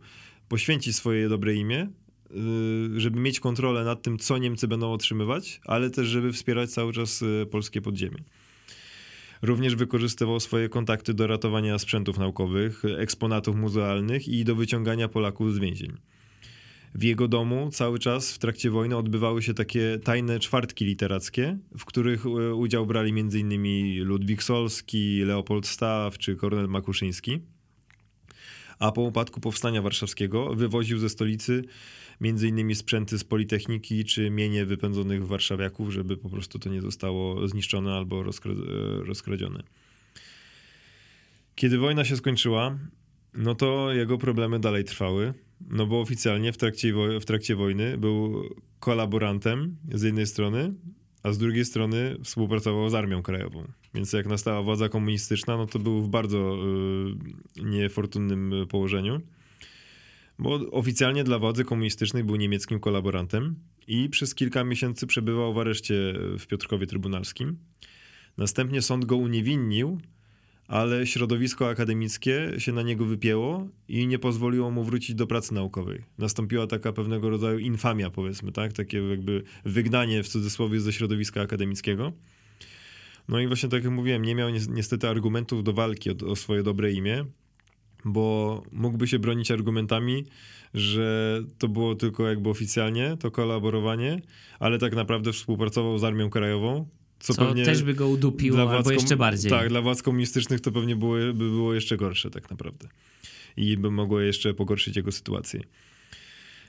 [0.48, 1.88] poświęcić swoje dobre imię,
[2.96, 6.93] y, żeby mieć kontrolę nad tym, co Niemcy będą otrzymywać, ale też, żeby wspierać cały
[6.93, 8.18] czas y, polskie podziemie.
[9.41, 15.60] Również wykorzystywał swoje kontakty do ratowania sprzętów naukowych, eksponatów muzealnych i do wyciągania Polaków z
[15.60, 15.98] więzień.
[16.96, 21.86] W jego domu cały czas w trakcie wojny odbywały się takie tajne czwartki literackie, w
[21.86, 24.04] których y, udział brali m.in.
[24.04, 27.39] Ludwik Solski, Leopold Staw czy Kornel Makuszyński
[28.80, 31.63] a po upadku powstania warszawskiego wywoził ze stolicy
[32.21, 37.93] innymi sprzęty z Politechniki czy mienie wypędzonych warszawiaków, żeby po prostu to nie zostało zniszczone
[37.93, 38.23] albo
[39.05, 39.63] rozkradzione.
[41.55, 42.78] Kiedy wojna się skończyła,
[43.34, 45.34] no to jego problemy dalej trwały,
[45.69, 48.43] no bo oficjalnie w trakcie, w trakcie wojny był
[48.80, 50.73] kolaborantem z jednej strony,
[51.26, 53.67] a z drugiej strony współpracował z Armią Krajową.
[53.93, 56.57] Więc jak nastała władza komunistyczna, no to był w bardzo
[57.57, 59.21] y, niefortunnym położeniu.
[60.39, 63.55] Bo oficjalnie dla władzy komunistycznej był niemieckim kolaborantem
[63.88, 67.57] i przez kilka miesięcy przebywał w areszcie w Piotrkowie Trybunalskim.
[68.38, 69.99] Następnie sąd go uniewinnił,
[70.68, 76.01] ale środowisko akademickie się na niego wypięło i nie pozwoliło mu wrócić do pracy naukowej.
[76.18, 78.74] Nastąpiła taka pewnego rodzaju infamia, powiedzmy, tak?
[78.74, 82.11] Takie jakby wygnanie w cudzysłowie ze środowiska akademickiego.
[83.28, 86.63] No i właśnie tak jak mówiłem, nie miał niestety argumentów do walki o, o swoje
[86.63, 87.26] dobre imię,
[88.05, 90.26] bo mógłby się bronić argumentami,
[90.74, 94.22] że to było tylko jakby oficjalnie to kolaborowanie,
[94.59, 96.88] ale tak naprawdę współpracował z Armią Krajową,
[97.26, 99.51] Co, co też by go udupiło, albo jeszcze bardziej.
[99.51, 102.88] Tak, dla władz komunistycznych to pewnie było, by było jeszcze gorsze tak naprawdę.
[103.57, 105.61] I by mogło jeszcze pogorszyć jego sytuację.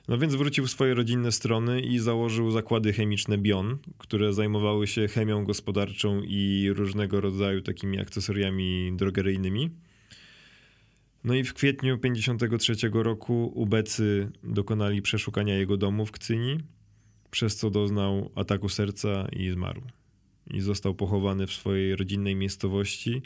[0.09, 5.09] No więc wrócił w swoje rodzinne strony i założył zakłady chemiczne Bion, które zajmowały się
[5.09, 9.71] chemią gospodarczą i różnego rodzaju takimi akcesoriami drogeryjnymi.
[11.25, 16.59] No i w kwietniu 1953 roku ubecy dokonali przeszukania jego domu w Kcyni,
[17.31, 19.83] przez co doznał ataku serca i zmarł.
[20.51, 23.23] I został pochowany w swojej rodzinnej miejscowości,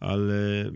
[0.00, 0.70] ale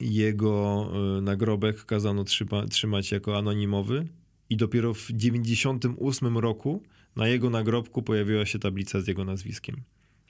[0.00, 4.08] jego e, nagrobek kazano trzyma, trzymać jako anonimowy
[4.50, 6.82] i dopiero w 98 roku
[7.16, 9.76] na jego nagrobku pojawiła się tablica z jego nazwiskiem.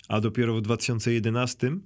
[0.09, 1.77] A dopiero w 2011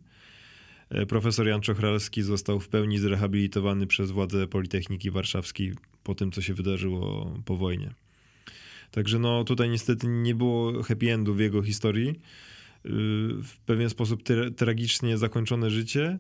[0.91, 6.43] e, profesor Jan Czochralski został w pełni zrehabilitowany przez władze Politechniki Warszawskiej po tym, co
[6.43, 7.95] się wydarzyło po wojnie.
[8.91, 12.21] Także no tutaj niestety nie było happy endu w jego historii.
[12.87, 12.91] Y,
[13.43, 14.23] w pewien sposób
[14.57, 16.19] tragicznie zakończone życie,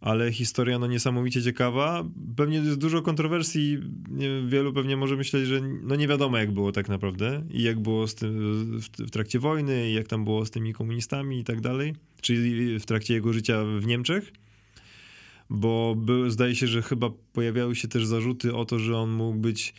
[0.00, 2.04] ale historia no niesamowicie ciekawa.
[2.36, 3.78] Pewnie jest dużo kontrowersji.
[4.46, 8.06] Wielu pewnie może myśleć, że no nie wiadomo jak było tak naprawdę i jak było
[8.06, 11.94] tym, w, w, trakcie wojny i jak tam było z tymi komunistami i tak dalej,
[12.20, 14.32] czyli w trakcie jego życia w Niemczech.
[15.50, 19.38] Bo by, zdaje się, że chyba pojawiały się też zarzuty o to, że on mógł
[19.38, 19.74] być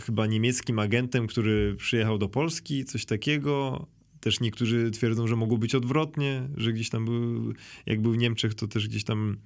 [0.00, 3.86] chyba niemieckim agentem, który przyjechał do Polski, coś takiego,
[4.20, 7.52] też niektórzy twierdzą, że mogło być odwrotnie, że gdzieś tam był,
[7.86, 9.36] jak był w Niemczech, to też gdzieś tam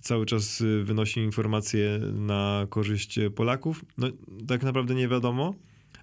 [0.00, 3.84] cały czas y, wynosił informacje na korzyść Polaków.
[3.98, 4.08] No,
[4.46, 5.54] tak naprawdę nie wiadomo,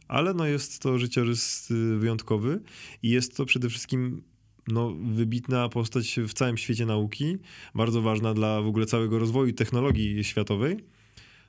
[0.08, 2.62] ale no jest to życiorys y, wyjątkowy
[3.04, 4.22] i jest to przede wszystkim
[4.68, 7.38] no, wybitna postać w całym świecie nauki,
[7.76, 10.78] bardzo ważna dla w ogóle całego rozwoju technologii światowej.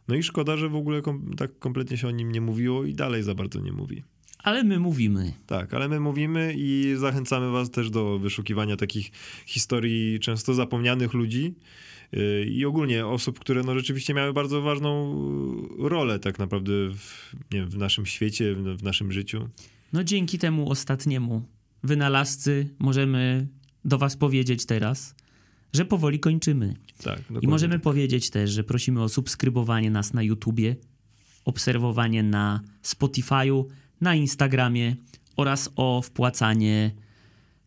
[0.09, 2.95] No i szkoda, że w ogóle kom tak kompletnie się o nim nie mówiło i
[2.95, 4.03] dalej za bardzo nie mówi.
[4.39, 5.33] Ale my mówimy.
[5.47, 9.11] Tak, ale my mówimy i zachęcamy Was też do wyszukiwania takich
[9.47, 11.55] historii często zapomnianych ludzi
[12.13, 15.15] yy, i ogólnie osób, które no rzeczywiście miały bardzo ważną
[15.79, 19.49] rolę tak naprawdę w, wiem, w naszym świecie, w naszym życiu.
[19.93, 21.43] No dzięki temu ostatniemu
[21.83, 23.49] wynalazcy możemy
[23.85, 25.15] do Was powiedzieć teraz,
[25.73, 26.75] że powoli kończymy.
[27.03, 27.83] Tak, I możemy tak.
[27.83, 30.77] powiedzieć też, że prosimy o subskrybowanie nas na YouTubie,
[31.45, 33.65] obserwowanie na Spotify'u,
[34.01, 34.97] na Instagramie
[35.37, 36.91] oraz o wpłacanie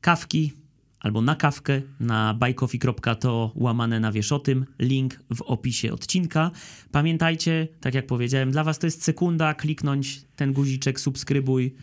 [0.02, 0.54] kawki
[1.02, 4.66] albo na kawkę na bajkofi.to łamane na wiesz o tym.
[4.80, 6.52] Link w opisie odcinka.
[6.92, 11.76] Pamiętajcie, tak jak powiedziałem, dla was to jest sekunda, kliknąć ten guziczek subskrybuj,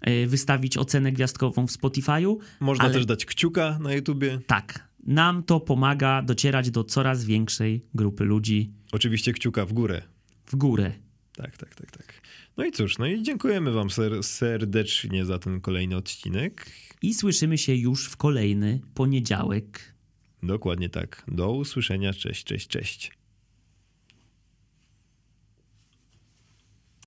[0.00, 2.36] e, wystawić ocenę gwiazdkową w Spotify'u.
[2.60, 2.94] Można ale...
[2.94, 4.38] też dać kciuka na YouTubie.
[4.46, 4.88] Tak.
[5.06, 8.72] Nam to pomaga docierać do coraz większej grupy ludzi.
[8.92, 10.02] Oczywiście kciuka w górę.
[10.46, 10.92] W górę.
[11.36, 12.21] Tak, tak, tak, tak.
[12.56, 16.66] No i cóż, no i dziękujemy Wam ser serdecznie za ten kolejny odcinek.
[17.02, 19.94] I słyszymy się już w kolejny poniedziałek.
[20.42, 21.24] Dokładnie tak.
[21.28, 22.12] Do usłyszenia.
[22.12, 23.21] Cześć, cześć, cześć.